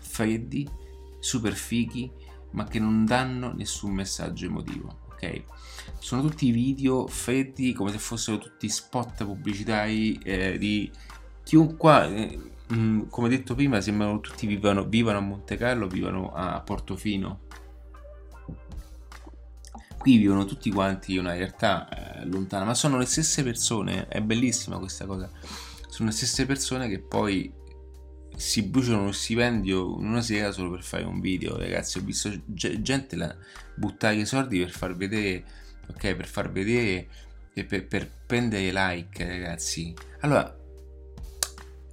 freddi, 0.00 0.68
super 1.18 1.54
fighi, 1.54 2.10
ma 2.50 2.64
che 2.64 2.78
non 2.78 3.04
danno 3.04 3.52
nessun 3.52 3.92
messaggio 3.92 4.46
emotivo 4.46 5.02
ok? 5.14 5.42
Sono 5.98 6.22
tutti 6.22 6.50
video 6.50 7.06
freddi 7.06 7.72
come 7.72 7.90
se 7.90 7.98
fossero 7.98 8.38
tutti 8.38 8.68
spot 8.68 9.24
pubblicitari 9.24 10.18
eh, 10.22 10.58
di 10.58 10.90
chiunque, 11.42 12.14
eh, 12.14 12.40
mm, 12.72 13.02
come 13.08 13.28
detto 13.28 13.54
prima, 13.54 13.80
sembrano 13.80 14.20
tutti 14.20 14.46
vivano, 14.46 14.84
vivano 14.84 15.18
a 15.18 15.20
Monte 15.20 15.56
Carlo, 15.56 15.86
vivano 15.86 16.32
a 16.32 16.60
Portofino. 16.60 17.42
Qui 19.98 20.18
vivono 20.18 20.44
tutti 20.44 20.70
quanti 20.70 21.16
una 21.16 21.32
realtà 21.32 21.88
eh, 21.88 22.26
lontana, 22.26 22.64
ma 22.64 22.74
sono 22.74 22.98
le 22.98 23.06
stesse 23.06 23.42
persone, 23.42 24.06
è 24.08 24.20
bellissima 24.20 24.78
questa 24.78 25.06
cosa. 25.06 25.30
Sono 25.88 26.08
le 26.08 26.14
stesse 26.14 26.44
persone 26.44 26.88
che 26.88 27.00
poi 27.00 27.52
si 28.36 28.62
bruciano 28.62 29.02
uno 29.02 29.12
stipendio 29.12 29.98
in 30.00 30.06
una 30.06 30.20
sera 30.20 30.50
solo 30.50 30.70
per 30.70 30.82
fare 30.82 31.04
un 31.04 31.20
video, 31.20 31.56
ragazzi. 31.56 31.98
Ho 31.98 32.02
visto 32.02 32.30
gente 32.46 33.16
la, 33.16 33.34
buttare 33.74 34.16
i 34.16 34.26
soldi 34.26 34.58
per 34.58 34.70
far 34.70 34.96
vedere, 34.96 35.44
ok, 35.88 36.14
per 36.14 36.26
far 36.26 36.50
vedere 36.50 37.08
e 37.54 37.64
per, 37.64 37.86
per 37.86 38.10
prendere 38.26 38.72
like, 38.72 39.26
ragazzi. 39.26 39.94
Allora, 40.20 40.54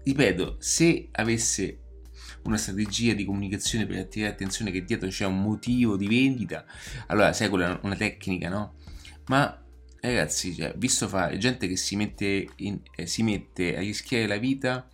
ripeto, 0.04 0.58
se 0.60 1.10
avesse 1.12 1.80
una 2.44 2.58
strategia 2.58 3.14
di 3.14 3.26
comunicazione 3.26 3.86
per 3.86 4.00
attirare 4.00 4.32
attenzione 4.32 4.72
che 4.72 4.84
dietro 4.84 5.10
c'è 5.10 5.26
un 5.26 5.42
motivo 5.42 5.96
di 5.96 6.08
vendita, 6.08 6.66
allora 7.08 7.34
sai 7.34 7.50
quella 7.50 7.80
una 7.84 7.96
tecnica, 7.96 8.50
no? 8.50 8.76
Ma 9.28 9.64
ragazzi, 10.02 10.56
cioè, 10.56 10.74
visto 10.76 11.08
fare 11.08 11.38
gente 11.38 11.68
che 11.68 11.76
si 11.76 11.96
mette, 11.96 12.48
in, 12.58 12.80
eh, 12.96 13.06
si 13.06 13.24
mette 13.24 13.78
a 13.78 13.80
rischiare 13.80 14.28
la 14.28 14.38
vita 14.38 14.88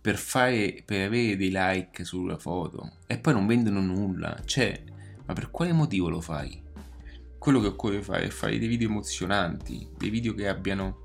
per, 0.00 0.16
fare, 0.16 0.82
per 0.84 1.06
avere 1.06 1.36
dei 1.36 1.50
like 1.52 2.04
sulla 2.04 2.38
foto 2.38 2.92
e 3.06 3.18
poi 3.18 3.34
non 3.34 3.46
vendono 3.46 3.80
nulla, 3.80 4.40
cioè, 4.44 4.82
ma 5.26 5.34
per 5.34 5.50
quale 5.50 5.72
motivo 5.72 6.08
lo 6.08 6.20
fai? 6.20 6.62
Quello 7.38 7.60
che 7.60 7.66
occorre 7.68 8.02
fare 8.02 8.24
è 8.24 8.30
fare 8.30 8.58
dei 8.58 8.68
video 8.68 8.88
emozionanti, 8.88 9.88
dei 9.96 10.10
video 10.10 10.34
che 10.34 10.48
abbiano 10.48 11.02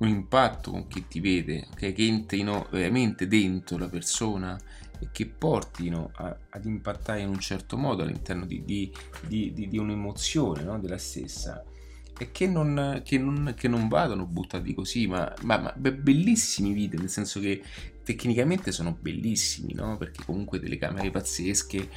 un 0.00 0.08
impatto 0.08 0.70
con 0.70 0.86
chi 0.86 1.06
ti 1.06 1.20
vede, 1.20 1.66
okay? 1.72 1.92
che 1.92 2.06
entrino 2.06 2.66
veramente 2.70 3.26
dentro 3.26 3.78
la 3.78 3.88
persona 3.88 4.58
e 4.98 5.08
che 5.12 5.26
portino 5.26 6.10
a, 6.14 6.36
ad 6.50 6.64
impattare 6.64 7.20
in 7.20 7.28
un 7.28 7.38
certo 7.38 7.76
modo 7.76 8.02
all'interno 8.02 8.44
di, 8.44 8.64
di, 8.64 8.92
di, 9.26 9.52
di 9.52 9.78
un'emozione 9.78 10.62
no? 10.62 10.78
della 10.78 10.98
stessa 10.98 11.64
e 12.18 12.32
che 12.32 12.46
non, 12.46 13.00
che 13.02 13.16
non, 13.16 13.54
che 13.56 13.66
non 13.66 13.88
vadano 13.88 14.26
buttati 14.26 14.74
così, 14.74 15.06
ma, 15.06 15.32
ma, 15.40 15.58
ma, 15.58 15.72
bellissimi 15.72 16.74
video, 16.74 17.00
nel 17.00 17.08
senso 17.08 17.40
che 17.40 17.62
tecnicamente 18.04 18.72
sono 18.72 18.94
bellissimi, 19.00 19.72
no? 19.72 19.96
Perché 19.96 20.22
comunque 20.26 20.60
telecamere 20.60 21.10
pazzesche. 21.10 21.88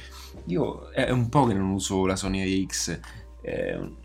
Io 0.46 0.88
è 0.88 1.10
un 1.10 1.28
po' 1.28 1.44
che 1.44 1.52
non 1.52 1.68
uso 1.68 2.06
la 2.06 2.16
Sony 2.16 2.64
X. 2.64 2.98
Eh, 3.42 3.96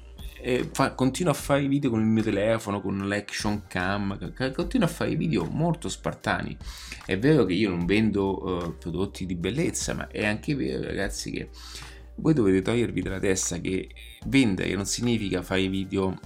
fa, 0.71 0.93
continuo 0.93 1.31
a 1.31 1.35
fare 1.35 1.67
video 1.67 1.89
con 1.89 1.99
il 1.99 2.05
mio 2.05 2.23
telefono, 2.23 2.81
con 2.81 3.07
l'action 3.07 3.63
cam, 3.67 4.33
continuo 4.53 4.87
a 4.87 4.89
fare 4.89 5.15
video 5.15 5.45
molto 5.45 5.89
spartani. 5.89 6.57
È 7.05 7.17
vero 7.17 7.45
che 7.45 7.53
io 7.53 7.69
non 7.69 7.85
vendo 7.85 8.43
uh, 8.43 8.77
prodotti 8.77 9.25
di 9.25 9.35
bellezza, 9.35 9.93
ma 9.93 10.07
è 10.07 10.25
anche 10.25 10.55
vero, 10.55 10.83
ragazzi, 10.83 11.31
che 11.31 11.49
voi 12.15 12.33
dovete 12.33 12.61
togliervi 12.61 13.01
dalla 13.01 13.19
testa 13.19 13.59
che 13.59 13.89
vendere 14.25 14.73
non 14.75 14.85
significa 14.85 15.41
fare 15.41 15.67
video 15.67 16.19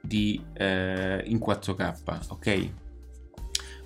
di, 0.00 0.42
eh, 0.54 1.22
in 1.26 1.38
4K, 1.38 2.26
ok? 2.28 2.70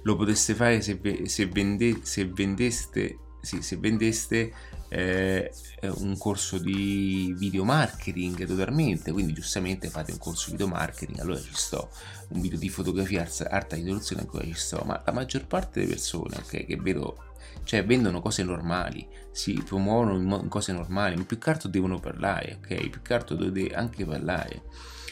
lo 0.06 0.14
poteste 0.14 0.54
fare 0.54 0.80
se, 0.80 0.98
se, 1.24 1.46
vende, 1.46 1.98
se 2.02 2.26
vendeste, 2.26 3.18
sì, 3.40 3.60
se 3.60 3.76
vendeste 3.76 4.52
eh, 4.88 5.52
un 5.96 6.16
corso 6.18 6.58
di 6.58 7.34
video 7.36 7.64
marketing 7.64 8.46
totalmente, 8.46 9.12
quindi 9.12 9.32
giustamente 9.32 9.88
fate 9.88 10.12
un 10.12 10.18
corso 10.18 10.46
di 10.46 10.52
video 10.52 10.68
marketing, 10.68 11.20
allora 11.20 11.40
ci 11.40 11.54
sto, 11.54 11.90
un 12.28 12.40
video 12.40 12.58
di 12.58 12.68
fotografia, 12.68 13.28
alta 13.48 13.76
risoluzione 13.76 14.22
ancora 14.22 14.44
ci 14.44 14.54
sto, 14.54 14.82
ma 14.84 15.00
la 15.04 15.12
maggior 15.12 15.46
parte 15.46 15.80
delle 15.80 15.92
persone 15.92 16.36
okay, 16.36 16.64
che 16.64 16.76
vedo 16.76 17.26
cioè 17.64 17.84
vendono 17.84 18.20
cose 18.20 18.44
normali, 18.44 19.06
si 19.32 19.54
promuovono 19.54 20.16
in 20.16 20.48
cose 20.48 20.72
normali, 20.72 21.16
ma 21.16 21.24
più 21.24 21.38
che 21.38 21.50
altro 21.50 21.68
devono 21.68 21.98
parlare, 21.98 22.58
ok? 22.60 22.88
Più 22.88 23.02
che 23.02 23.14
altro 23.14 23.34
dovete 23.34 23.74
anche 23.74 24.04
parlare. 24.04 24.62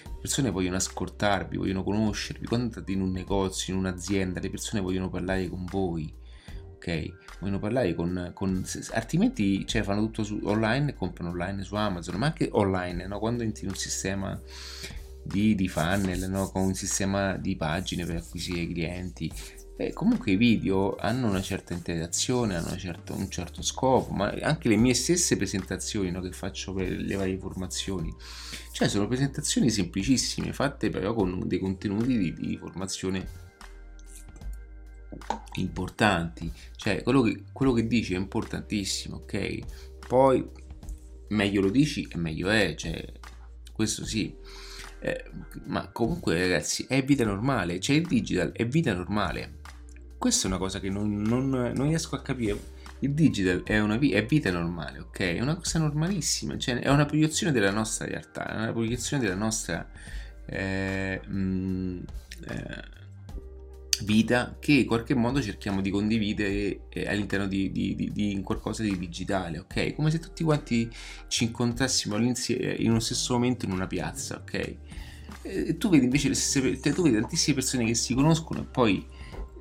Le 0.05 0.21
persone 0.21 0.51
vogliono 0.51 0.77
ascoltarvi, 0.77 1.57
vogliono 1.57 1.83
conoscervi, 1.83 2.47
quando 2.47 2.67
andate 2.67 2.93
in 2.93 3.01
un 3.01 3.11
negozio, 3.11 3.73
in 3.73 3.81
un'azienda, 3.81 4.41
le 4.41 4.51
persone 4.51 4.81
vogliono 4.81 5.11
parlare 5.11 5.49
con 5.49 5.65
voi, 5.67 6.15
ok? 6.85 7.39
Vogliono 7.41 7.59
parlare 7.59 7.95
con... 7.95 8.31
con 8.35 8.65
altrimenti 8.93 9.67
cioè, 9.67 9.83
fanno 9.83 10.03
tutto 10.03 10.23
su, 10.23 10.39
online, 10.45 10.95
comprano 10.95 11.31
online 11.31 11.63
su 11.63 11.75
Amazon, 11.75 12.17
ma 12.17 12.27
anche 12.27 12.49
online, 12.53 13.07
no? 13.07 13.19
Quando 13.19 13.43
entri 13.43 13.65
in 13.65 13.71
un 13.71 13.77
sistema 13.77 14.39
di, 15.23 15.55
di 15.55 15.69
funnel, 15.69 16.29
no? 16.29 16.51
con 16.51 16.63
un 16.63 16.75
sistema 16.75 17.37
di 17.37 17.57
pagine 17.57 18.05
per 18.05 18.17
acquisire 18.17 18.67
clienti, 18.67 19.33
Beh, 19.77 19.93
comunque 19.93 20.31
i 20.31 20.37
video 20.37 20.95
hanno 20.95 21.29
una 21.29 21.43
certa 21.43 21.75
interazione, 21.75 22.55
hanno 22.55 22.77
certo, 22.77 23.13
un 23.13 23.29
certo 23.29 23.61
scopo, 23.61 24.13
ma 24.13 24.33
anche 24.43 24.69
le 24.69 24.77
mie 24.77 24.95
stesse 24.95 25.37
presentazioni 25.37 26.13
no, 26.13 26.21
che 26.21 26.31
faccio 26.31 26.73
per 26.73 26.89
le 26.91 27.17
varie 27.17 27.37
formazioni, 27.39 28.15
cioè 28.71 28.87
sono 28.87 29.09
presentazioni 29.09 29.71
semplicissime, 29.71 30.53
fatte 30.53 30.91
però 30.91 31.13
con 31.13 31.43
dei 31.49 31.59
contenuti 31.59 32.17
di, 32.17 32.33
di 32.35 32.57
formazione 32.57 33.44
importanti, 35.55 36.51
cioè 36.77 37.03
quello 37.03 37.23
che, 37.23 37.45
quello 37.53 37.73
che 37.73 37.87
dici 37.87 38.15
è 38.15 38.17
importantissimo, 38.17 39.17
ok? 39.17 39.59
Poi 40.07 40.47
meglio 41.29 41.61
lo 41.63 41.71
dici 41.71 42.07
e 42.11 42.17
meglio 42.17 42.49
è, 42.49 42.75
cioè 42.77 43.05
questo 43.73 44.05
sì. 44.05 44.35
Eh, 45.01 45.25
ma 45.67 45.89
comunque 45.89 46.39
ragazzi 46.39 46.87
è 46.89 47.05
vita 47.05 47.25
normale, 47.25 47.79
cioè 47.81 47.97
il 47.97 48.07
digital 48.07 48.53
è 48.53 48.67
vita 48.67 48.95
normale 48.95 49.63
questa 50.25 50.45
è 50.45 50.51
una 50.51 50.57
cosa 50.59 50.81
che 50.81 50.89
non, 50.89 51.21
non, 51.21 51.51
non 51.51 51.89
riesco 51.89 52.17
a 52.17 52.23
capire. 52.23 52.59
Il 53.01 53.13
digital 53.13 53.63
è, 53.63 53.79
una 53.79 53.99
è 53.99 54.25
vita 54.25 54.51
normale, 54.51 55.01
ok? 55.01 55.19
È 55.19 55.41
una 55.43 55.55
cosa 55.55 55.79
normalissima, 55.79 56.57
cioè 56.57 56.77
è 56.77 56.89
una 56.89 57.05
proiezione 57.05 57.53
della 57.53 57.71
nostra 57.71 58.07
realtà, 58.07 58.49
è 58.49 58.55
una 58.57 58.73
proiezione 58.73 59.23
della 59.23 59.35
nostra 59.35 59.87
eh, 60.47 61.21
mh, 61.27 61.37
mm, 61.37 62.01
eh, 62.49 62.83
vita 64.03 64.57
che 64.59 64.73
in 64.73 64.87
qualche 64.87 65.15
modo 65.15 65.41
cerchiamo 65.41 65.81
di 65.81 65.91
condividere 65.91 66.87
eh, 66.89 67.07
all'interno 67.07 67.47
di, 67.47 67.71
di, 67.71 67.95
di, 67.95 68.13
di, 68.13 68.41
qualcosa 68.43 68.83
di 68.83 68.99
digitale, 68.99 69.59
ok? 69.59 69.95
Come 69.95 70.11
se 70.11 70.19
tutti 70.19 70.43
quanti 70.43 70.91
ci 71.29 71.45
incontrassimo 71.45 72.17
in 72.17 72.91
uno 72.91 73.01
stesso 73.01 73.35
momento 73.35 73.67
in 73.67 73.73
una 73.73 73.87
piazza, 73.87 74.37
ok? 74.37 74.77
E 75.43 75.77
tu 75.77 75.91
vedi 75.91 76.05
invece 76.05 76.29
le 76.29 76.35
stesse, 76.35 76.93
tu 76.93 77.03
vedi 77.03 77.21
tantissime 77.21 77.57
persone 77.57 77.85
che 77.85 77.95
si 77.95 78.15
conoscono 78.15 78.63
e 78.63 78.65
poi 78.65 79.07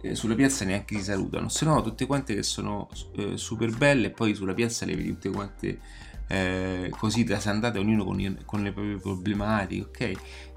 eh, 0.01 0.15
sulla 0.15 0.35
piazza 0.35 0.65
neanche 0.65 0.97
si 0.97 1.03
salutano, 1.03 1.49
se 1.49 1.65
no 1.65 1.81
tutte 1.81 2.05
quante 2.05 2.35
che 2.35 2.43
sono 2.43 2.89
eh, 3.17 3.37
super 3.37 3.75
belle 3.75 4.07
e 4.07 4.11
poi 4.11 4.33
sulla 4.33 4.53
piazza 4.53 4.85
le 4.85 4.95
vedi 4.95 5.09
tutte 5.09 5.29
quante 5.29 5.79
eh, 6.27 6.91
così 6.97 7.23
trasandate 7.23 7.79
ognuno 7.79 8.03
con, 8.05 8.37
con, 8.45 8.63
le 8.63 8.71
proprie 8.71 8.97
problematiche, 8.97 9.81
ok? 9.81 10.11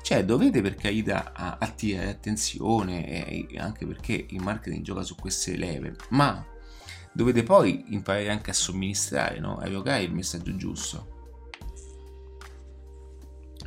Cioè 0.07 0.25
dovete 0.25 0.62
per 0.62 0.77
carità 0.77 1.33
attirare 1.33 2.11
attenzione 2.11 3.29
e 3.29 3.59
anche 3.59 3.85
perché 3.85 4.27
il 4.31 4.40
marketing 4.40 4.85
gioca 4.85 5.03
su 5.03 5.16
queste 5.16 5.57
leve, 5.57 5.97
ma 6.11 6.47
dovete 7.12 7.42
poi 7.42 7.87
imparare 7.88 8.31
anche 8.31 8.51
a 8.51 8.55
somministrare, 8.55 9.40
no? 9.40 9.57
a 9.57 9.66
evocare 9.66 10.05
il 10.05 10.12
messaggio 10.12 10.55
giusto. 10.55 11.33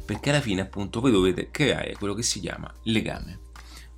Perché 0.06 0.30
alla 0.30 0.39
fine 0.39 0.62
appunto 0.62 1.02
voi 1.02 1.12
dovete 1.12 1.52
creare 1.52 1.95
quello 1.97 2.13
che 2.13 2.23
si 2.23 2.39
chiama 2.39 2.73
legame. 2.84 3.41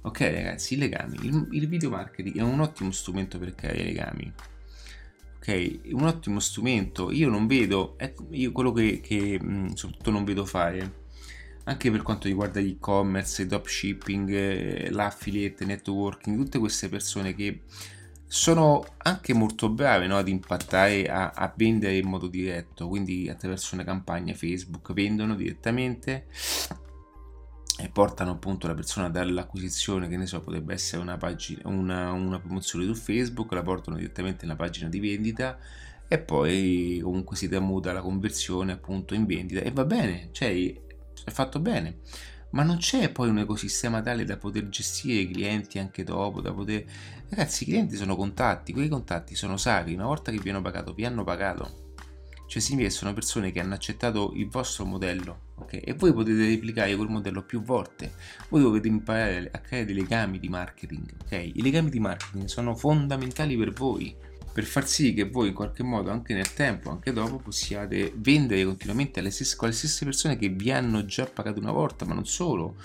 Ok 0.02 0.22
ragazzi, 0.22 0.74
i 0.74 0.78
legami. 0.78 1.18
Il, 1.22 1.48
il 1.52 1.68
video 1.68 1.92
marketing 1.92 2.38
è 2.38 2.42
un 2.42 2.60
ottimo 2.60 2.90
strumento 2.90 3.38
per 3.38 3.54
creare 3.54 3.84
legami. 3.84 4.34
Ok, 5.38 5.82
un 5.92 6.06
ottimo 6.06 6.40
strumento. 6.40 7.12
Io 7.12 7.30
non 7.30 7.46
vedo, 7.46 8.00
ecco, 8.00 8.26
io 8.32 8.52
quello 8.52 8.72
che, 8.72 9.00
che 9.00 9.40
soprattutto 9.76 10.10
non 10.10 10.24
vedo 10.24 10.44
fare, 10.44 11.01
anche 11.66 11.92
per 11.92 12.02
quanto 12.02 12.28
riguarda 12.28 12.60
l'e-commerce, 12.60 13.44
il 13.44 13.48
dropshipping, 13.48 14.30
eh, 14.30 14.90
l'affiliate, 14.92 15.66
networking, 15.66 16.38
tutte 16.38 16.60
queste 16.60 16.90
persone 16.90 17.36
che 17.36 17.62
sono 18.26 18.86
anche 18.98 19.34
molto 19.34 19.70
brave 19.70 20.08
no, 20.08 20.18
ad 20.18 20.28
impattare, 20.28 21.06
a, 21.08 21.32
a, 21.32 21.54
vendere 21.56 21.98
in 21.98 22.08
modo 22.08 22.28
diretto, 22.28 22.88
quindi 22.88 23.30
attraverso 23.30 23.76
una 23.76 23.84
campagna 23.84 24.34
Facebook 24.34 24.94
vendono 24.94 25.36
direttamente 25.36 26.28
e 27.78 27.90
portano 27.90 28.32
appunto 28.32 28.68
la 28.68 28.74
persona 28.74 29.10
dall'acquisizione, 29.10 30.08
che 30.08 30.16
ne 30.16 30.26
so, 30.26 30.40
potrebbe 30.40 30.74
essere 30.74 31.02
una, 31.02 31.18
pagina, 31.18 31.62
una, 31.66 32.12
una 32.12 32.40
promozione 32.40 32.86
su 32.86 32.96
Facebook, 32.96 33.52
la 33.52 33.64
portano 33.64 33.98
direttamente 33.98 34.46
nella 34.46 34.58
pagina 34.58 34.88
di 34.88 35.00
vendita 35.00 35.58
e 36.08 36.20
poi 36.20 37.00
comunque 37.04 37.36
si 37.36 37.50
tramuta 37.50 37.92
la 37.92 38.02
conversione 38.02 38.72
appunto 38.72 39.14
in 39.14 39.26
vendita 39.26 39.62
e 39.62 39.72
va 39.72 39.86
bene, 39.86 40.30
cioè 40.32 40.50
è 41.24 41.32
fatto 41.32 41.60
bene 41.60 42.00
ma 42.52 42.64
non 42.64 42.78
c'è 42.78 43.10
poi 43.12 43.30
un 43.30 43.40
ecosistema 43.40 44.02
tale 44.02 44.24
da 44.26 44.38
poter 44.38 44.68
gestire 44.70 45.22
i 45.22 45.32
clienti 45.32 45.80
anche 45.80 46.04
dopo, 46.04 46.42
da 46.42 46.52
poter... 46.54 46.84
Ragazzi, 47.30 47.64
i 47.64 47.68
clienti 47.68 47.96
sono 47.96 48.16
contatti, 48.16 48.74
quei 48.74 48.90
contatti 48.90 49.36
sono 49.36 49.58
sacri, 49.58 49.94
una 49.94 50.06
volta 50.06 50.32
che 50.32 50.40
vi 50.40 50.50
hanno 50.50 50.62
pagato, 50.62 50.94
vi 50.94 51.06
hanno 51.06 51.24
pagato. 51.24 51.94
Cioè 52.48 52.62
significa 52.62 52.90
che 52.90 52.96
sono 52.96 53.14
persone 53.14 53.52
che 53.52 53.62
hanno 53.62 53.74
accettato 53.74 54.34
il 54.36 54.50
vostro 54.50 54.84
modello, 54.84 55.52
ok? 55.56 55.80
E 55.86 55.94
voi 55.94 56.12
potete 56.12 56.46
replicare 56.46 56.94
quel 56.98 57.08
modello 57.08 57.44
più 57.44 57.62
volte. 57.62 58.12
Voi 58.50 58.62
dovete 58.62 58.90
imparare 58.90 59.50
a 59.50 59.60
creare 59.60 59.86
dei 59.86 59.96
legami 59.96 60.38
di 60.38 60.50
marketing, 60.50 61.14
ok? 61.24 61.32
I 61.32 61.62
legami 61.62 61.90
di 61.90 62.02
marketing 62.02 62.48
sono 62.48 62.76
fondamentali 62.76 63.56
per 63.56 63.72
voi, 63.72 64.14
per 64.54 64.64
far 64.66 64.88
sì 64.88 65.14
che 65.14 65.30
voi 65.30 65.50
in 65.50 65.54
qualche 65.54 65.84
modo 65.84 66.12
anche 66.12 66.34
nel 66.34 66.54
tempo, 66.54 66.90
anche 66.90 67.14
dopo, 67.14 67.38
possiate 67.38 68.12
vendere 68.16 68.66
continuamente 68.66 69.20
alle 69.20 69.32
stesse, 69.32 69.56
alle 69.60 69.72
stesse 69.72 70.06
persone 70.06 70.38
che 70.38 70.50
vi 70.50 70.72
hanno 70.72 71.06
già 71.06 71.26
pagato 71.26 71.60
una 71.60 71.72
volta, 71.72 72.06
ma 72.06 72.14
non 72.14 72.26
solo, 72.26 72.76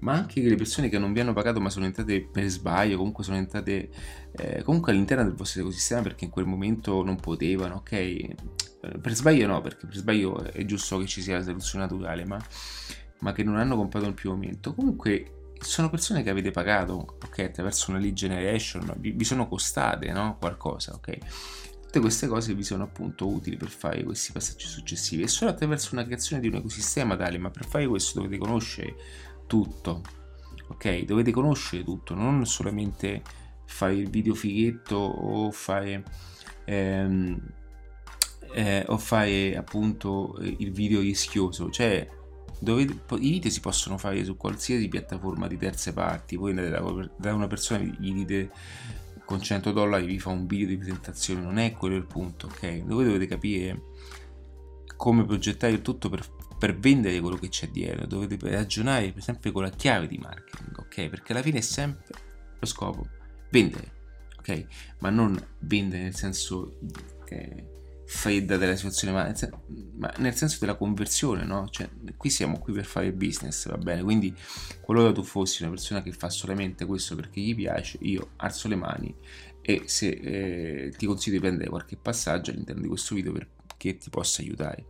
ma 0.00 0.12
anche 0.12 0.40
le 0.40 0.54
persone 0.56 0.88
che 0.88 0.98
non 0.98 1.12
vi 1.12 1.20
hanno 1.20 1.32
pagato 1.32 1.60
ma 1.60 1.70
sono 1.70 1.86
entrate 1.86 2.20
per 2.22 2.46
sbaglio, 2.48 2.96
comunque 2.96 3.24
sono 3.24 3.38
entrate 3.38 3.88
eh, 4.32 4.62
comunque 4.62 4.92
all'interno 4.92 5.24
del 5.24 5.34
vostro 5.34 5.62
ecosistema 5.62 6.02
perché 6.02 6.26
in 6.26 6.30
quel 6.30 6.44
momento 6.44 7.02
non 7.02 7.16
potevano, 7.16 7.76
ok? 7.76 7.92
Eh, 7.92 8.28
per 9.00 9.14
sbaglio 9.14 9.46
no, 9.46 9.60
perché 9.62 9.86
per 9.86 9.96
sbaglio 9.96 10.42
è 10.44 10.64
giusto 10.66 10.98
che 10.98 11.06
ci 11.06 11.22
sia 11.22 11.38
la 11.38 11.42
selezione 11.42 11.84
naturale, 11.84 12.26
ma, 12.26 12.38
ma 13.20 13.32
che 13.32 13.42
non 13.42 13.56
hanno 13.56 13.76
comprato 13.76 14.04
nel 14.04 14.14
primo 14.14 14.34
momento. 14.34 14.74
Comunque 14.74 15.43
sono 15.64 15.90
persone 15.90 16.22
che 16.22 16.30
avete 16.30 16.50
pagato, 16.50 17.16
ok, 17.24 17.38
attraverso 17.40 17.90
una 17.90 17.98
lead 17.98 18.14
generation, 18.14 18.92
vi, 18.98 19.10
vi 19.12 19.24
sono 19.24 19.48
costate, 19.48 20.12
no? 20.12 20.36
Qualcosa, 20.38 20.94
ok? 20.94 21.18
Tutte 21.84 22.00
queste 22.00 22.26
cose 22.26 22.54
vi 22.54 22.62
sono 22.62 22.84
appunto 22.84 23.26
utili 23.26 23.56
per 23.56 23.68
fare 23.68 24.02
questi 24.04 24.32
passaggi 24.32 24.66
successivi 24.66 25.22
e 25.22 25.28
solo 25.28 25.50
attraverso 25.50 25.90
una 25.94 26.04
creazione 26.04 26.42
di 26.42 26.48
un 26.48 26.56
ecosistema 26.56 27.16
tale, 27.16 27.38
ma 27.38 27.50
per 27.50 27.66
fare 27.66 27.86
questo 27.86 28.20
dovete 28.20 28.38
conoscere 28.38 28.94
tutto, 29.46 30.02
ok? 30.68 31.04
Dovete 31.04 31.30
conoscere 31.30 31.82
tutto, 31.82 32.14
non 32.14 32.44
solamente 32.46 33.22
fare 33.64 33.94
il 33.94 34.10
video 34.10 34.34
fighetto 34.34 34.96
o 34.96 35.50
fare... 35.50 36.02
Ehm, 36.66 37.40
eh, 38.54 38.84
o 38.86 38.98
fare 38.98 39.56
appunto 39.56 40.36
il 40.40 40.70
video 40.70 41.00
rischioso, 41.00 41.70
cioè 41.70 42.08
dovete, 42.64 43.00
i 43.20 43.30
video 43.30 43.50
si 43.50 43.60
possono 43.60 43.96
fare 43.96 44.24
su 44.24 44.36
qualsiasi 44.36 44.88
piattaforma 44.88 45.46
di 45.46 45.56
terze 45.56 45.92
parti, 45.92 46.36
voi 46.36 46.50
andate 46.50 46.70
da, 47.16 47.32
una 47.32 47.46
persona 47.46 47.84
gli 47.84 48.12
dite 48.12 48.50
con 49.24 49.40
100 49.40 49.72
dollari 49.72 50.06
vi 50.06 50.18
fa 50.18 50.30
un 50.30 50.46
video 50.46 50.66
di 50.66 50.76
presentazione, 50.76 51.40
non 51.40 51.58
è 51.58 51.72
quello 51.72 51.94
il 51.94 52.06
punto, 52.06 52.46
ok? 52.46 52.84
Voi 52.84 53.04
dovete 53.04 53.26
capire 53.26 53.80
come 54.96 55.24
progettare 55.24 55.72
il 55.72 55.82
tutto 55.82 56.08
per, 56.08 56.26
per 56.58 56.76
vendere 56.78 57.20
quello 57.20 57.36
che 57.36 57.48
c'è 57.48 57.68
dietro, 57.68 58.06
dovete 58.06 58.36
ragionare 58.50 59.14
esempio 59.16 59.52
con 59.52 59.62
la 59.62 59.70
chiave 59.70 60.06
di 60.06 60.18
marketing, 60.18 60.78
ok? 60.78 61.08
Perché 61.08 61.32
alla 61.32 61.42
fine 61.42 61.58
è 61.58 61.62
sempre 61.62 62.14
lo 62.58 62.66
scopo 62.66 63.06
vendere, 63.50 63.92
ok? 64.38 64.66
Ma 64.98 65.10
non 65.10 65.40
vendere 65.60 66.02
nel 66.02 66.14
senso 66.14 66.78
che 67.24 67.83
fredda 68.06 68.56
della 68.56 68.76
situazione, 68.76 69.12
ma 69.14 69.32
ma 69.96 70.12
nel, 70.18 70.34
senso 70.34 70.58
della 70.60 70.74
conversione, 70.74 71.44
no? 71.44 71.68
Cioè, 71.68 71.88
qui 72.16 72.30
siamo 72.30 72.58
qui 72.58 72.72
per 72.72 72.84
fare 72.84 73.12
business, 73.12 73.68
va 73.68 73.78
bene? 73.78 74.02
Quindi, 74.02 74.34
qualora 74.80 75.12
tu 75.12 75.22
fossi 75.22 75.62
una 75.62 75.70
persona 75.70 76.02
che 76.02 76.12
fa 76.12 76.28
solamente 76.28 76.84
questo 76.84 77.14
perché 77.14 77.40
gli 77.40 77.54
piace, 77.54 77.98
io 78.02 78.32
alzo 78.36 78.68
le 78.68 78.76
mani 78.76 79.14
e 79.62 79.84
se 79.86 80.08
eh, 80.08 80.94
ti 80.96 81.06
consiglio 81.06 81.36
di 81.36 81.40
prendere 81.40 81.70
qualche 81.70 81.96
passaggio 81.96 82.50
all'interno 82.50 82.82
di 82.82 82.88
questo 82.88 83.14
video 83.14 83.32
perché 83.32 83.96
ti 83.96 84.10
possa 84.10 84.42
aiutare. 84.42 84.86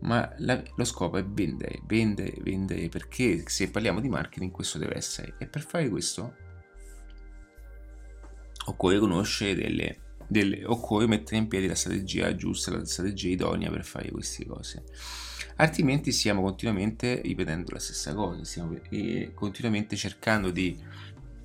Ma 0.00 0.32
la, 0.38 0.60
lo 0.74 0.84
scopo 0.84 1.18
è 1.18 1.24
vendere, 1.24 1.80
vendere, 1.84 2.34
vendere, 2.42 2.88
perché 2.88 3.44
se 3.46 3.70
parliamo 3.70 4.00
di 4.00 4.08
marketing 4.08 4.50
questo 4.50 4.78
deve 4.78 4.96
essere. 4.96 5.34
E 5.38 5.46
per 5.46 5.62
fare 5.62 5.88
questo 5.88 6.34
occorre 8.66 8.98
conoscere 8.98 9.54
delle, 9.54 9.98
delle, 10.30 10.64
occorre 10.64 11.08
mettere 11.08 11.38
in 11.38 11.48
piedi 11.48 11.66
la 11.66 11.74
strategia 11.74 12.34
giusta, 12.36 12.70
la 12.70 12.84
strategia 12.84 13.28
idonea 13.28 13.68
per 13.68 13.84
fare 13.84 14.10
queste 14.12 14.46
cose. 14.46 14.84
Altrimenti 15.56 16.12
stiamo 16.12 16.40
continuamente 16.40 17.20
ripetendo 17.20 17.72
la 17.72 17.80
stessa 17.80 18.14
cosa, 18.14 18.44
stiamo 18.44 18.78
continuamente 19.34 19.96
cercando 19.96 20.50
di, 20.50 20.80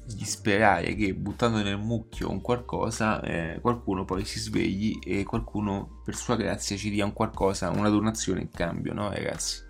di 0.05 0.23
sperare 0.23 0.93
che 0.93 1.15
buttando 1.15 1.61
nel 1.61 1.79
mucchio 1.79 2.29
un 2.29 2.41
qualcosa, 2.41 3.21
eh, 3.21 3.59
qualcuno 3.59 4.05
poi 4.05 4.23
si 4.23 4.39
svegli 4.39 4.99
e 5.03 5.23
qualcuno 5.23 6.01
per 6.05 6.15
sua 6.15 6.35
grazia 6.35 6.77
ci 6.77 6.91
dia 6.91 7.05
un 7.05 7.13
qualcosa, 7.13 7.71
una 7.71 7.89
donazione 7.89 8.41
in 8.41 8.49
cambio, 8.49 8.93
no 8.93 9.09
ragazzi? 9.09 9.63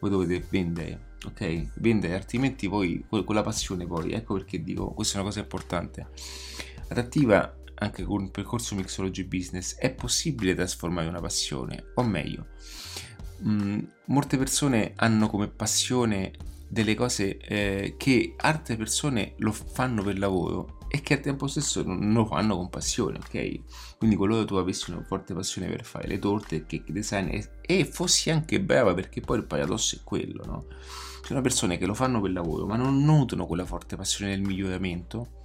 Voi 0.00 0.10
dovete 0.10 0.44
vendere, 0.50 1.14
ok? 1.24 1.68
Vendere, 1.76 2.14
altrimenti 2.14 2.68
poi 2.68 3.06
con 3.08 3.34
la 3.34 3.42
passione 3.42 3.86
poi, 3.86 4.10
ecco 4.10 4.34
perché 4.34 4.60
dico, 4.62 4.90
questa 4.90 5.14
è 5.14 5.20
una 5.20 5.28
cosa 5.28 5.40
importante. 5.40 6.08
Adattiva 6.88 7.64
anche 7.78 8.04
con 8.04 8.24
il 8.24 8.30
percorso 8.30 8.74
Mixology 8.74 9.24
Business 9.24 9.76
è 9.76 9.90
possibile 9.92 10.54
trasformare 10.54 11.08
una 11.08 11.20
passione, 11.20 11.92
o 11.94 12.02
meglio, 12.02 12.46
mh, 13.38 13.50
mm, 13.50 13.78
molte 14.06 14.36
persone 14.36 14.92
hanno 14.96 15.28
come 15.28 15.48
passione 15.48 16.32
delle 16.68 16.94
cose 16.94 17.38
eh, 17.38 17.94
che 17.96 18.34
altre 18.38 18.76
persone 18.76 19.34
lo 19.38 19.52
fanno 19.52 20.02
per 20.02 20.18
lavoro 20.18 20.78
e 20.88 21.00
che 21.00 21.14
al 21.14 21.20
tempo 21.20 21.46
stesso 21.46 21.82
non 21.82 22.12
lo 22.12 22.26
fanno 22.26 22.56
con 22.56 22.70
passione, 22.70 23.18
ok? 23.18 23.96
Quindi 23.98 24.16
qualora 24.16 24.44
tu 24.44 24.54
avessi 24.54 24.90
una 24.90 25.02
forte 25.02 25.34
passione 25.34 25.68
per 25.68 25.84
fare 25.84 26.08
le 26.08 26.18
torte, 26.18 26.56
il 26.56 26.66
cake 26.66 26.92
design 26.92 27.28
e, 27.28 27.48
e 27.60 27.84
fossi 27.84 28.30
anche 28.30 28.60
brava 28.60 28.94
perché 28.94 29.20
poi 29.20 29.38
il 29.38 29.44
paradosso 29.44 29.96
è 29.96 29.98
quello, 30.02 30.44
no? 30.44 30.64
Ci 31.20 31.32
sono 31.32 31.40
persone 31.40 31.76
che 31.76 31.86
lo 31.86 31.94
fanno 31.94 32.20
per 32.20 32.30
lavoro 32.30 32.66
ma 32.66 32.76
non 32.76 33.02
nutrono 33.04 33.46
quella 33.46 33.64
forte 33.64 33.96
passione 33.96 34.30
nel 34.30 34.42
miglioramento 34.42 35.42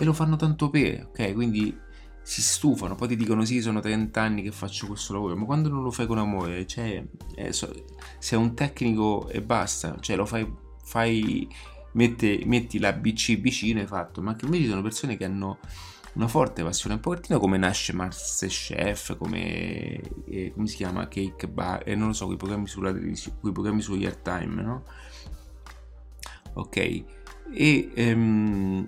e 0.00 0.04
lo 0.04 0.12
fanno 0.14 0.36
tanto 0.36 0.70
per, 0.70 1.08
ok? 1.10 1.34
Quindi 1.34 1.78
si 2.22 2.42
stufano, 2.42 2.94
poi 2.94 3.08
ti 3.08 3.16
dicono 3.16 3.44
sì, 3.44 3.60
sono 3.60 3.80
30 3.80 4.20
anni 4.20 4.42
che 4.42 4.50
faccio 4.50 4.86
questo 4.86 5.12
lavoro, 5.12 5.36
ma 5.36 5.44
quando 5.44 5.68
non 5.68 5.82
lo 5.82 5.90
fai 5.90 6.06
con 6.06 6.18
amore, 6.18 6.66
cioè, 6.66 7.04
eh, 7.34 7.52
so, 7.52 7.70
sei 8.18 8.38
un 8.38 8.54
tecnico 8.54 9.28
e 9.28 9.42
basta, 9.42 9.96
cioè 10.00 10.16
lo 10.16 10.24
fai, 10.24 10.50
fai 10.82 11.46
mette, 11.92 12.40
metti 12.46 12.78
la 12.78 12.92
BC 12.92 13.40
vicino 13.40 13.80
e 13.80 13.86
fatto, 13.86 14.22
ma 14.22 14.36
che 14.36 14.46
invece 14.46 14.68
sono 14.68 14.80
persone 14.80 15.16
che 15.16 15.24
hanno 15.24 15.58
una 16.14 16.28
forte 16.28 16.62
passione, 16.62 16.94
un 16.94 17.00
pochettino 17.00 17.38
come 17.38 17.58
nasce 17.58 17.92
Masterchef, 17.92 19.16
come, 19.18 20.00
eh, 20.26 20.52
come 20.54 20.66
si 20.66 20.76
chiama, 20.76 21.08
Cake 21.08 21.46
Bar, 21.46 21.82
eh, 21.84 21.94
non 21.94 22.08
lo 22.08 22.14
so, 22.14 22.24
quei 22.24 22.38
programmi 22.38 22.66
sulla 22.66 22.92
quei 22.92 23.52
programmi 23.52 23.82
su 23.82 23.92
Airtime, 23.92 24.62
no? 24.62 24.84
Ok, 26.54 26.76
e 27.52 27.90
ehm, 27.94 28.84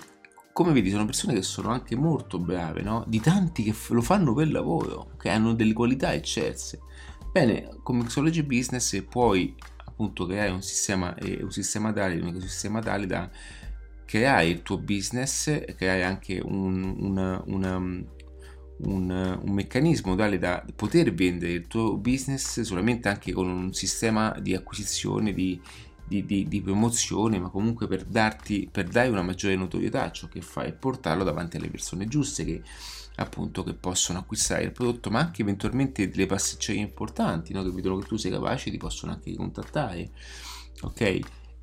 come 0.53 0.73
vedi 0.73 0.91
sono 0.91 1.07
persone 1.07 1.35
che 1.35 1.43
sono 1.43 1.71
anche 1.71 1.97
molto 1.97 2.39
brave, 2.39 2.83
no? 2.83 3.05
Di 3.07 3.21
tanti 3.21 3.63
che 3.63 3.75
lo 3.91 4.03
fanno 4.03 4.35
per 4.35 4.51
lavoro, 4.51 5.13
che 5.19 5.31
hanno 5.31 5.55
delle 5.55 5.73
qualità 5.73 6.13
eccelse. 6.13 6.81
Bene, 7.33 7.79
con 7.83 7.97
Mixology 7.97 8.43
Business 8.43 9.03
puoi 9.09 9.55
appunto 9.85 10.27
creare 10.27 10.51
un 10.51 10.63
sistema, 10.63 11.15
eh, 11.17 11.43
un 11.43 11.51
sistema 11.51 11.93
tale, 11.93 12.21
un 12.21 12.29
ecosistema 12.29 12.81
tale 12.81 13.07
da 13.07 13.31
creare 14.05 14.47
il 14.47 14.63
tuo 14.63 14.79
business, 14.79 15.65
creare 15.75 16.05
anche 16.05 16.39
un, 16.43 16.97
una, 16.99 17.43
una, 17.47 17.77
un, 17.77 18.07
un, 18.79 19.53
meccanismo 19.53 20.15
tale 20.15 20.39
da 20.39 20.63
poter 20.77 21.15
vendere 21.15 21.53
il 21.53 21.67
tuo 21.67 21.97
business 21.97 22.61
solamente 22.61 23.09
anche 23.09 23.33
con 23.33 23.49
un 23.49 23.73
sistema 23.73 24.37
di 24.39 24.55
acquisizione, 24.55 25.33
di, 25.33 25.59
di, 26.13 26.27
di, 26.27 26.49
di, 26.49 26.61
promozione, 26.61 27.39
ma 27.39 27.49
comunque 27.49 27.87
per, 27.87 28.05
darti, 28.05 28.69
per 28.71 28.89
dare 28.89 29.09
una 29.09 29.23
maggiore 29.23 29.57
notorietà 29.57 30.05
a 30.05 30.11
ciò 30.11 30.29
che 30.29 30.43
fai 30.43 30.69
e 30.69 30.73
portarlo 30.73 31.25
davanti 31.25 31.57
alle 31.57 31.71
persone 31.71 32.07
giuste 32.07 32.45
che 32.45 32.63
appunto 33.17 33.63
che 33.63 33.73
possono 33.73 34.19
acquistare 34.19 34.65
il 34.65 34.73
prodotto, 34.73 35.11
ma 35.11 35.21
anche 35.21 35.43
eventualmente 35.43 36.09
delle 36.09 36.27
pasticcerie 36.27 36.83
importanti, 36.83 37.53
no? 37.53 37.63
che 37.63 37.71
vedono 37.71 37.99
che 37.99 38.07
tu 38.07 38.17
sei 38.17 38.31
capace, 38.31 38.71
ti 38.71 38.77
possono 38.77 39.13
anche 39.13 39.35
contattare. 39.35 40.11
Ok? 40.83 41.21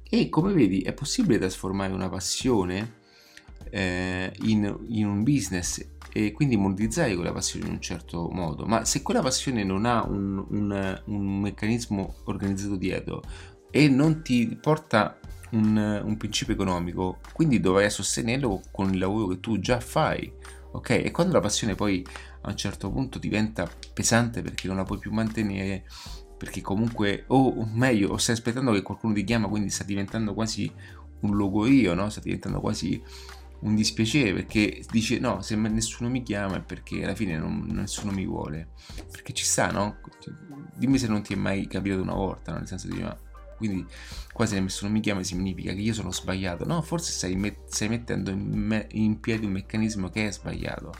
E 0.09 0.29
come 0.29 0.53
vedi 0.53 0.81
è 0.81 0.93
possibile 0.93 1.37
trasformare 1.37 1.93
una 1.93 2.09
passione 2.09 2.97
eh, 3.69 4.31
in, 4.43 4.77
in 4.87 5.05
un 5.05 5.23
business 5.23 5.85
e 6.11 6.31
quindi 6.31 6.57
monetizzare 6.57 7.13
quella 7.13 7.31
passione 7.31 7.67
in 7.67 7.73
un 7.73 7.81
certo 7.81 8.29
modo, 8.31 8.65
ma 8.65 8.83
se 8.85 9.03
quella 9.03 9.21
passione 9.21 9.63
non 9.63 9.85
ha 9.85 10.03
un, 10.03 10.43
un, 10.49 11.01
un 11.05 11.39
meccanismo 11.39 12.15
organizzato 12.25 12.75
dietro, 12.75 13.21
e 13.71 13.87
non 13.87 14.21
ti 14.21 14.57
porta 14.59 15.17
un, 15.51 16.01
un, 16.03 16.17
principio 16.17 16.53
economico, 16.53 17.19
quindi 17.33 17.59
dovrai 17.59 17.89
sostenerlo 17.89 18.61
con 18.71 18.93
il 18.93 18.99
lavoro 18.99 19.27
che 19.27 19.39
tu 19.39 19.59
già 19.59 19.79
fai, 19.79 20.31
ok? 20.71 20.89
E 20.89 21.11
quando 21.11 21.33
la 21.33 21.39
passione 21.39 21.75
poi 21.75 22.05
a 22.41 22.49
un 22.49 22.55
certo 22.55 22.89
punto 22.91 23.19
diventa 23.19 23.69
pesante 23.93 24.41
perché 24.41 24.67
non 24.67 24.77
la 24.77 24.83
puoi 24.83 24.99
più 24.99 25.11
mantenere, 25.11 25.85
perché 26.37 26.61
comunque, 26.61 27.25
o 27.27 27.67
meglio, 27.73 28.09
o 28.09 28.17
stai 28.17 28.35
aspettando 28.35 28.71
che 28.71 28.81
qualcuno 28.81 29.13
ti 29.13 29.23
chiama, 29.23 29.47
quindi 29.47 29.69
sta 29.69 29.83
diventando 29.83 30.33
quasi 30.33 30.71
un 31.21 31.35
logorio, 31.35 31.93
no? 31.93 32.09
Sta 32.09 32.21
diventando 32.21 32.61
quasi 32.61 33.01
un 33.61 33.75
dispiacere 33.75 34.33
perché 34.33 34.81
dice 34.89 35.19
no, 35.19 35.41
se 35.41 35.57
nessuno 35.57 36.09
mi 36.09 36.23
chiama 36.23 36.55
è 36.55 36.61
perché 36.61 37.03
alla 37.03 37.13
fine 37.13 37.37
non, 37.37 37.67
nessuno 37.71 38.11
mi 38.11 38.25
vuole. 38.25 38.69
Perché 39.11 39.33
ci 39.33 39.43
sta, 39.43 39.69
no? 39.71 39.97
Dimmi 40.77 40.97
se 40.97 41.07
non 41.07 41.21
ti 41.23 41.33
è 41.33 41.35
mai 41.35 41.67
capitato 41.67 42.01
una 42.01 42.13
volta, 42.13 42.51
no? 42.51 42.59
Nel 42.59 42.67
senso 42.67 42.87
di 42.87 42.99
ma 42.99 43.17
quindi 43.59 43.85
quasi 44.31 44.57
nessuno 44.57 44.89
mi 44.89 45.01
chiama 45.01 45.21
significa 45.21 45.73
che 45.73 45.81
io 45.81 45.93
sono 45.93 46.13
sbagliato. 46.13 46.65
No, 46.65 46.81
forse 46.81 47.11
stai, 47.11 47.35
met- 47.35 47.67
stai 47.67 47.89
mettendo 47.89 48.31
in, 48.31 48.39
me- 48.39 48.87
in, 48.91 49.19
piedi 49.19 49.45
un 49.45 49.51
meccanismo 49.51 50.09
che 50.09 50.27
è 50.27 50.31
sbagliato, 50.31 50.93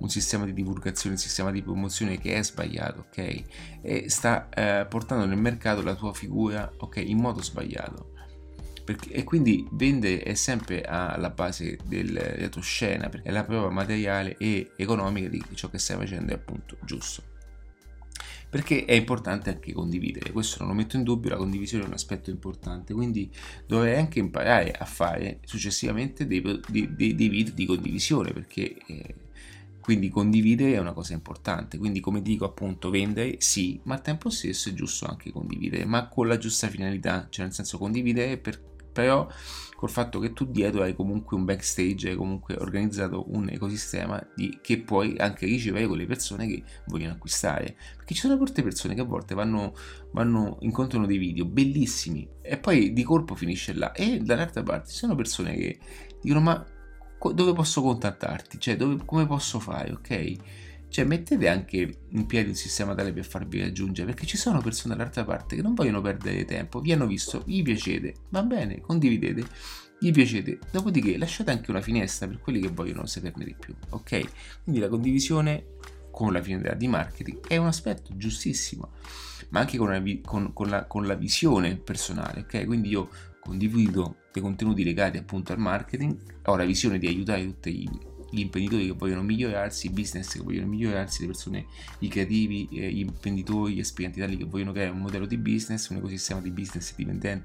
un 0.00 0.08
sistema 0.08 0.44
di 0.44 0.52
divulgazione, 0.52 1.14
un 1.14 1.20
sistema 1.20 1.52
di 1.52 1.62
promozione 1.62 2.18
che 2.18 2.34
è 2.34 2.42
sbagliato, 2.42 3.06
ok? 3.08 3.42
E 3.82 4.10
sta 4.10 4.48
eh, 4.48 4.84
portando 4.86 5.26
nel 5.26 5.38
mercato 5.38 5.80
la 5.80 5.94
tua 5.94 6.12
figura, 6.12 6.70
ok, 6.76 6.96
in 6.96 7.18
modo 7.18 7.40
sbagliato. 7.40 8.10
Perché, 8.84 9.12
e 9.12 9.22
quindi 9.22 9.64
vendere 9.70 10.22
è 10.22 10.34
sempre 10.34 10.82
alla 10.82 11.30
base 11.30 11.78
del, 11.84 12.12
della 12.12 12.48
tua 12.48 12.62
scena, 12.62 13.08
perché 13.08 13.28
è 13.28 13.32
la 13.32 13.44
prova 13.44 13.70
materiale 13.70 14.36
e 14.38 14.72
economica 14.76 15.28
di 15.28 15.40
ciò 15.54 15.70
che 15.70 15.78
stai 15.78 15.98
facendo 15.98 16.32
è 16.32 16.34
appunto 16.34 16.76
giusto 16.84 17.30
perché 18.52 18.84
è 18.84 18.92
importante 18.92 19.48
anche 19.48 19.72
condividere, 19.72 20.30
questo 20.30 20.58
non 20.58 20.68
lo 20.68 20.74
metto 20.74 20.98
in 20.98 21.04
dubbio, 21.04 21.30
la 21.30 21.38
condivisione 21.38 21.84
è 21.84 21.86
un 21.86 21.94
aspetto 21.94 22.28
importante, 22.28 22.92
quindi 22.92 23.30
dovrei 23.66 23.96
anche 23.96 24.18
imparare 24.18 24.72
a 24.72 24.84
fare 24.84 25.38
successivamente 25.46 26.26
dei, 26.26 26.42
dei, 26.68 27.14
dei, 27.14 27.28
video 27.30 27.54
di 27.54 27.64
condivisione, 27.64 28.30
perché 28.30 28.76
eh, 28.86 29.14
quindi 29.80 30.10
condividere 30.10 30.74
è 30.74 30.78
una 30.78 30.92
cosa 30.92 31.14
importante, 31.14 31.78
quindi 31.78 32.00
come 32.00 32.20
dico 32.20 32.44
appunto 32.44 32.90
vendere 32.90 33.36
sì, 33.38 33.80
ma 33.84 33.94
al 33.94 34.02
tempo 34.02 34.28
stesso 34.28 34.68
è 34.68 34.74
giusto 34.74 35.06
anche 35.06 35.32
condividere, 35.32 35.86
ma 35.86 36.06
con 36.08 36.28
la 36.28 36.36
giusta 36.36 36.68
finalità, 36.68 37.28
cioè 37.30 37.46
nel 37.46 37.54
senso 37.54 37.78
condividere 37.78 38.36
per 38.36 38.60
però 38.92 39.26
col 39.82 39.90
fatto 39.90 40.20
che 40.20 40.32
tu 40.32 40.44
dietro 40.44 40.82
hai 40.82 40.94
comunque 40.94 41.36
un 41.36 41.44
backstage, 41.44 42.10
hai 42.10 42.14
comunque 42.14 42.54
organizzato 42.54 43.24
un 43.34 43.48
ecosistema 43.48 44.24
di, 44.32 44.60
che 44.62 44.78
puoi 44.78 45.16
anche 45.18 45.44
ricevere 45.44 45.88
con 45.88 45.96
le 45.96 46.06
persone 46.06 46.46
che 46.46 46.62
vogliono 46.86 47.14
acquistare. 47.14 47.74
Perché 47.96 48.14
ci 48.14 48.20
sono 48.20 48.36
molte 48.36 48.62
persone 48.62 48.94
che 48.94 49.00
a 49.00 49.04
volte 49.04 49.34
vanno, 49.34 49.74
vanno 50.12 50.58
incontrano 50.60 51.04
dei 51.04 51.18
video 51.18 51.46
bellissimi 51.46 52.28
e 52.42 52.58
poi 52.58 52.92
di 52.92 53.02
colpo 53.02 53.34
finisce 53.34 53.72
là. 53.74 53.90
E 53.90 54.20
dall'altra 54.20 54.62
parte 54.62 54.90
ci 54.90 54.98
sono 54.98 55.16
persone 55.16 55.52
che 55.56 55.80
dicono 56.22 56.40
ma 56.42 56.64
dove 57.34 57.52
posso 57.52 57.82
contattarti? 57.82 58.60
Cioè 58.60 58.76
dove, 58.76 59.02
come 59.04 59.26
posso 59.26 59.58
fare? 59.58 59.90
Ok? 59.90 60.36
Cioè 60.92 61.06
mettete 61.06 61.48
anche 61.48 62.00
in 62.10 62.26
piedi 62.26 62.50
un 62.50 62.54
sistema 62.54 62.94
tale 62.94 63.14
per 63.14 63.24
farvi 63.24 63.62
raggiungere, 63.62 64.12
perché 64.12 64.26
ci 64.26 64.36
sono 64.36 64.60
persone 64.60 64.94
dall'altra 64.94 65.24
parte 65.24 65.56
che 65.56 65.62
non 65.62 65.72
vogliono 65.72 66.02
perdere 66.02 66.44
tempo, 66.44 66.80
vi 66.80 66.92
hanno 66.92 67.06
visto, 67.06 67.42
gli 67.46 67.62
piacete, 67.62 68.12
va 68.28 68.42
bene, 68.42 68.78
condividete, 68.82 69.42
gli 69.98 70.10
piacete, 70.10 70.58
dopodiché 70.70 71.16
lasciate 71.16 71.50
anche 71.50 71.70
una 71.70 71.80
finestra 71.80 72.26
per 72.26 72.40
quelli 72.40 72.60
che 72.60 72.68
vogliono 72.68 73.06
saperne 73.06 73.46
di 73.46 73.54
più, 73.58 73.74
ok? 73.88 74.28
Quindi 74.64 74.82
la 74.82 74.88
condivisione 74.90 75.64
con 76.10 76.30
la 76.30 76.42
finalità 76.42 76.74
di 76.74 76.88
marketing 76.88 77.46
è 77.46 77.56
un 77.56 77.68
aspetto 77.68 78.14
giustissimo, 78.14 78.90
ma 79.48 79.60
anche 79.60 79.78
con, 79.78 79.88
una, 79.88 80.02
con, 80.22 80.52
con, 80.52 80.68
la, 80.68 80.84
con 80.84 81.06
la 81.06 81.14
visione 81.14 81.76
personale, 81.76 82.40
ok? 82.40 82.66
Quindi 82.66 82.90
io 82.90 83.08
condivido 83.40 84.16
dei 84.30 84.42
contenuti 84.42 84.84
legati 84.84 85.16
appunto 85.16 85.52
al 85.52 85.58
marketing, 85.58 86.16
ho 86.44 86.54
la 86.54 86.66
visione 86.66 86.98
di 86.98 87.06
aiutare 87.06 87.46
tutti 87.46 87.72
gli 87.72 87.88
gli 88.32 88.40
imprenditori 88.40 88.86
che 88.86 88.92
vogliono 88.92 89.22
migliorarsi, 89.22 89.86
i 89.86 89.90
business 89.90 90.32
che 90.32 90.40
vogliono 90.40 90.66
migliorarsi, 90.66 91.20
le 91.20 91.26
persone, 91.26 91.66
i 91.98 92.08
creativi, 92.08 92.66
eh, 92.72 92.90
gli 92.90 93.00
imprenditori, 93.00 93.74
gli 93.74 93.78
esperti 93.78 94.20
tali 94.20 94.38
che 94.38 94.44
vogliono 94.44 94.72
creare 94.72 94.90
un 94.90 95.00
modello 95.00 95.26
di 95.26 95.36
business, 95.36 95.88
un 95.90 95.98
ecosistema 95.98 96.40
di 96.40 96.50
business 96.50 96.94
dipendente 96.94 97.44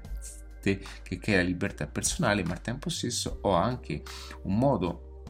che 1.02 1.18
crea 1.18 1.42
libertà 1.42 1.86
personale, 1.86 2.42
ma 2.42 2.52
al 2.52 2.60
tempo 2.60 2.88
stesso 2.88 3.38
ho 3.42 3.52
anche 3.52 4.02
un 4.42 4.58
modo 4.58 5.22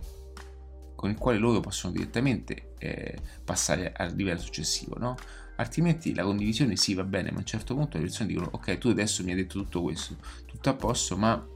con 0.95 1.11
il 1.11 1.17
quale 1.17 1.39
loro 1.39 1.61
possono 1.61 1.93
direttamente 1.93 2.75
eh, 2.79 3.17
passare 3.45 3.93
al 3.93 4.15
livello 4.15 4.41
successivo, 4.41 4.97
no? 4.99 5.17
Altrimenti 5.57 6.15
la 6.15 6.23
condivisione 6.23 6.77
sì 6.77 6.95
va 6.95 7.05
bene, 7.05 7.31
ma 7.31 7.37
a 7.37 7.41
un 7.41 7.47
certo 7.47 7.75
punto 7.75 7.97
le 7.97 8.05
persone 8.05 8.29
dicono 8.29 8.49
ok, 8.53 8.79
tu 8.79 8.89
adesso 8.89 9.25
mi 9.25 9.31
hai 9.31 9.37
detto 9.37 9.59
tutto 9.59 9.83
questo, 9.83 10.17
tutto 10.47 10.71
a 10.71 10.75
posto, 10.75 11.17
ma 11.17 11.47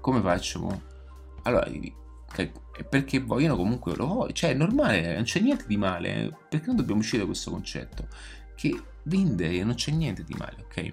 come 0.00 0.20
faccio? 0.20 0.82
Allora 1.42 1.66
perché 2.84 3.20
vogliono 3.20 3.56
comunque 3.56 3.94
lo 3.96 4.06
vogliono, 4.06 4.32
cioè 4.32 4.50
è 4.50 4.54
normale, 4.54 5.14
non 5.14 5.24
c'è 5.24 5.40
niente 5.40 5.64
di 5.66 5.76
male, 5.76 6.36
perché 6.48 6.66
non 6.66 6.76
dobbiamo 6.76 7.00
uscire 7.00 7.20
da 7.20 7.26
questo 7.26 7.50
concetto 7.50 8.08
che 8.54 8.80
vende 9.04 9.62
non 9.62 9.74
c'è 9.74 9.92
niente 9.92 10.24
di 10.24 10.34
male, 10.36 10.56
ok? 10.64 10.92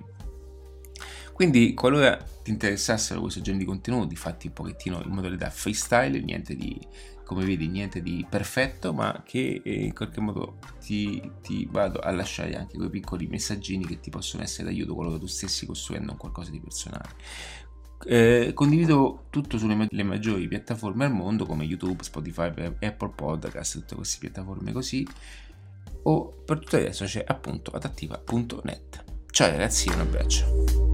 Quindi 1.33 1.73
qualora 1.73 2.15
ti 2.15 2.51
interessassero 2.51 3.19
questo 3.19 3.41
genere 3.41 3.63
di 3.65 3.69
contenuti 3.69 4.15
fatti 4.15 4.47
un 4.47 4.53
pochettino 4.53 5.01
in 5.03 5.11
modalità 5.11 5.49
freestyle, 5.49 6.17
niente 6.21 6.55
di, 6.55 6.79
come 7.25 7.43
vedi, 7.43 7.67
niente 7.67 8.01
di 8.01 8.25
perfetto, 8.29 8.93
ma 8.93 9.21
che 9.25 9.61
eh, 9.61 9.83
in 9.83 9.93
qualche 9.93 10.21
modo 10.21 10.59
ti, 10.79 11.21
ti 11.41 11.67
vado 11.69 11.99
a 11.99 12.11
lasciare 12.11 12.55
anche 12.55 12.77
quei 12.77 12.89
piccoli 12.89 13.27
messaggini 13.27 13.85
che 13.85 13.99
ti 13.99 14.09
possono 14.09 14.43
essere 14.43 14.69
d'aiuto 14.69 14.93
qualora 14.93 15.17
tu 15.17 15.25
stessi 15.25 15.65
costruendo 15.65 16.15
qualcosa 16.15 16.51
di 16.51 16.61
personale. 16.61 17.09
Eh, 18.05 18.51
condivido 18.53 19.25
tutto 19.29 19.57
sulle 19.57 19.75
ma- 19.75 19.87
maggiori 20.03 20.47
piattaforme 20.47 21.05
al 21.05 21.13
mondo 21.13 21.45
come 21.45 21.63
YouTube, 21.63 22.03
Spotify, 22.03 22.51
Apple 22.79 23.11
Podcast, 23.15 23.79
tutte 23.79 23.95
queste 23.95 24.17
piattaforme 24.19 24.71
così 24.71 25.07
o 26.07 26.27
per 26.45 26.59
tutto 26.59 26.75
adesso 26.75 27.05
c'è 27.05 27.23
appunto 27.25 27.71
adattiva.net. 27.71 29.03
Ciao 29.31 29.49
ragazzi, 29.49 29.89
un 29.89 29.99
abbraccio. 29.99 30.84